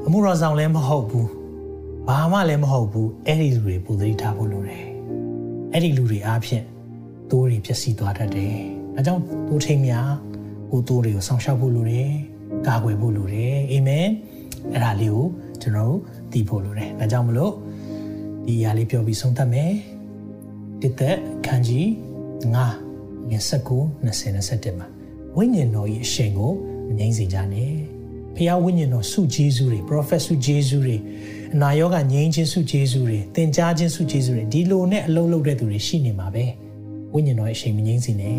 [0.06, 1.30] အမှုတော်ဆောင်လည်းမဟုတ်ဘူး
[2.08, 4.86] ဘာမှလည်းမဟုတ်ဘူးအဲ့ဒီလူတွေပူသတိထားဖို့လိုတယ်
[5.74, 6.64] အဲ့ဒီလူတွေအားဖြင့်
[7.30, 8.56] သိုးတွေပျက်စီးသွားတတ်တယ်
[8.98, 10.10] အကြောင်းသိုးထိန်များ
[10.70, 12.12] ဟိုသိုးတွေကိုဆောင်ရှောက်ဖို့လိုတယ်
[12.68, 14.08] ကာကွယ်ဖို့လိုတယ်အာမင်
[14.74, 15.26] အဲ့ဒါလေးကို
[15.62, 16.00] ကျွန်တော်တို့
[16.32, 17.54] သိဖို့လိုတယ်ဒါကြောင့်မလို့
[18.46, 19.72] ဒီຢာလေးပြောပြီးဆုံးသတ်မယ်
[20.82, 21.86] တစ်သက်ခန်းကြီး
[22.54, 22.85] 9
[23.31, 24.89] ငယ်19 20 21မှာ
[25.37, 26.53] ဝိညာဉ်တော်ရဲ့အရှင်ကို
[26.89, 27.73] မငြိမ့်စေကြနဲ့
[28.35, 30.97] ဖခင်ဝိညာဉ်တော်ဆုဂျေဇုတွေ prophet ဆုဂျေဇုတွေ
[31.55, 36.45] အနာရောဂါငြိမ်းခြင်းဆုဂျေဇုတွေသင်ကြားခြင်းဆုဂျေဇုတွေဒီလိုနဲ့အလုံးလုံးတဲ့သူတွေရှိနေမှာပဲ
[37.15, 38.39] ဝိညာဉ်တော်ရဲ့အရှင်မငြိမ့်စေနဲ့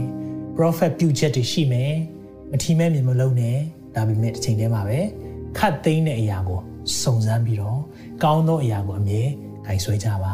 [0.57, 1.93] prophet ပြုချက်တွေရှိမယ်
[2.51, 3.57] မထီမဲ့မြင်မလုံးနဲ့
[3.95, 4.99] ဒါပေမဲ့တစ်ချိန်တည်းမှာပဲ
[5.57, 6.59] ခတ်သိမ်းတဲ့အရာကို
[7.01, 7.79] စုံစမ်းပြီးတော့
[8.23, 9.21] ကောင်းသောအရာကိုအမြဲ
[9.65, 10.33] ဂိုင်ဆွဲကြပါ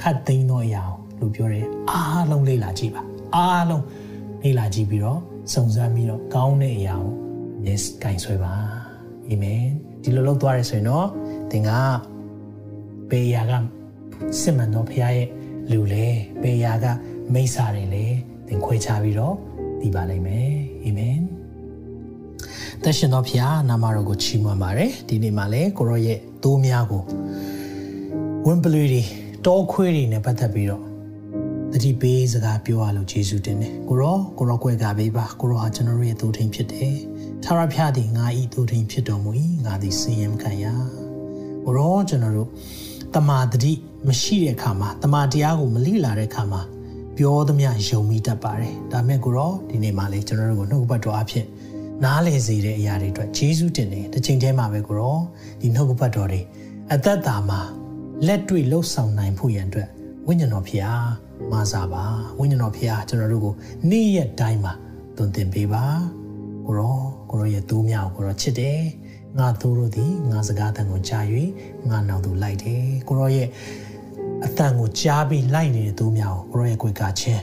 [0.00, 0.82] ခတ်သိမ်းသောအရာ
[1.20, 3.02] လို့ပြောတယ်အားလုံးလေ့လာကြည့်ပါ
[3.36, 3.84] အားလုံး
[4.42, 5.20] လေ့လာကြည့်ပြီးတော့
[5.52, 7.12] စုံစမ်းပြီးတော့ကောင်းတဲ့အရာကို
[7.58, 8.52] အမြဲဂိုင်ဆွဲပါ
[9.28, 9.62] အာမင်
[10.02, 11.08] ဒီလိုလုပ်သွားရဆိုရင်တော့
[11.50, 11.70] သင်က
[13.10, 13.52] ဘေးရာက
[14.40, 15.28] စစ်မှန်သောဖခင်ရဲ့
[15.70, 16.06] လူလေ
[16.42, 16.86] ဘေးရာက
[17.32, 18.04] မိစ္ဆာတွေလေ
[18.46, 19.34] သင်ခွဲခြားပြီးတော့
[19.80, 20.52] တည်ပါလိမ့်မယ်
[20.84, 21.18] အာမင်
[22.82, 27.02] သက်ရှင်သောဖခင်နာမတော်ကိုချီးမွမ်းပါတယ်ဒီနေ့မှာလည်းကိုရောရဲ့သိုးများကို
[28.46, 29.02] ဝင်းပလွေတွေ
[29.46, 30.91] တောခွေးတွေနဲ့ပတ်သက်ပြီးတော့
[31.72, 36.96] တတိပေးစကားပြောရလို့ယေရှုတင်တယ်ကိုရောကိုရောကွဲကပေးပါကိုရောဟာကျွန်တော်တို့ရဲ့သိုးထင်းဖြစ်တယ်
[37.44, 39.30] ထာဝရဘုရားသည်ငါဤသို့ထင်ဖြစ်တော်မူ၏
[39.64, 40.64] ငါသည်စင်ရင်ခံရ
[41.64, 42.48] ဘရောကျွန်တော်တို့
[43.14, 43.72] တမာတတိ
[44.08, 46.60] မရှိတဲ့အခါမှာတမာတရားကိုမလိလာတဲ့အခါမှာ
[47.16, 51.46] ပြောသမျှယုံမိတတ်ပါတယ်ဒါမဲ့ကိုရောဒီနေ့မှလည်းကျွန်တော်တို့ကိုနှုတ်ဘတ်တော်အဖြစ်
[52.04, 55.18] နားလည်စေတဲ့အရာတွေအတွက်ဂျေဇုတင်တယ်တစ်ချိန်တည်းမှာပဲကိုရော
[55.60, 56.40] ဒီနှုတ်ဘတ်တော်တွေ
[56.92, 57.60] အသက်တာမှာ
[58.26, 59.88] လက်တွေ့လှုပ်ဆောင်နိုင်ဖို့ရန်အတွက်
[60.26, 61.04] ဝိညာဉ်တော်ဖျား
[61.50, 62.04] မဆာပါ
[62.38, 63.54] ဝိညာဉ်တော်ဖျားကျွန်တော်တို့ကို
[63.90, 64.72] နေ့ရက်တိုင်းမှာ
[65.16, 65.84] သွန်သင်ပေးပါ
[66.66, 66.98] ကိုရော
[67.30, 68.80] ကိုရောရဲ့သူးများကိုကိုရောချစ်တယ်
[69.38, 71.24] ငါသူတို့သည်ငါစကားတန်ကိုကြား၍
[71.88, 73.48] ငါနောက်သူလိုက်တယ်ကိုရောရဲ့
[74.44, 77.42] အတန်ကိုကြားပြီးလိုက်နေတဲ့သူးများကိုကိုရောရဲ့ကိုယ်ကချင်း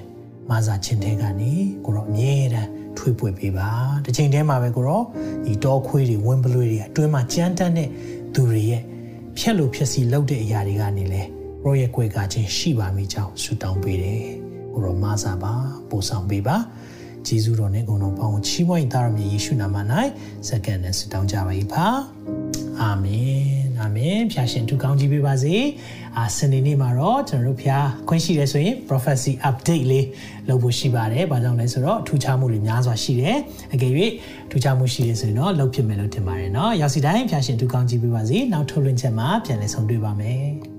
[0.50, 1.52] မာစာချင်းတဲ့ကနေ
[1.86, 3.70] ကိုရောအမြဲတမ်းထွေးပွေပေးပါ
[4.06, 5.02] တစ်ချိန်တည်းမှာပဲကိုရော
[5.46, 7.90] ဒီတောခွေးတွေဝင်းပလွေတွေအတွင်းမှာကြမ်းတမ်းတဲ့
[8.34, 8.82] သူတွေရဲ့
[9.38, 11.22] ဖြက်လို့ဖြက်စီလောက်တဲ့အရာတွေကနေလဲ
[11.64, 14.24] ဘုရားရဲ့ကြွယ်ကခြင်းရှိပါမိကြောင်းဆုတောင်းပေးတယ်။
[14.74, 15.54] ဘုရောမဆာပါ
[15.90, 16.58] ပို့ဆောင်ပေးပါ။
[17.28, 19.78] ဂျေဇုတော်နဲ့ဂုဏ်တော်ပေါင်းချီးမွမ်းသားတော်မြတ်ယေရှုနာမ၌
[20.48, 21.86] စက္ကန့်နဲ့ဆုတောင်းကြပါ၏ပါ။
[22.82, 23.44] အာမင်။
[23.80, 25.56] အာမင်။ဖျာရှင်သူကောင်းကြီးပေးပါစေ။
[26.18, 30.08] အာစနေနေ့မှာတော့ကျွန်တော်တို့ဖျာခွင့်ရှိတယ်ဆိုရင် prophecy update လေး
[30.50, 33.38] လုပ်ဖို့ရှိပါတယ်။ဘာကြောင့်လဲဆိုတော့ထူးခြားမှုတွေများစွာရှိတယ်။
[33.74, 33.94] အကယ်၍
[34.50, 40.50] ထူးခြားမှုရှိတယ်ဆိုရင်တော့လုပ်ဖြစ်မယ်လို့ထင်ပါတယ်နော်။ရောက်စီတိုင်းဖျာရှင်သူကောင်းကြီးပေးပါစေ။နောက်ထုတ်လွှင့်ချက်မှာပြန်လည်ဆုံတွေ့ပါမယ်။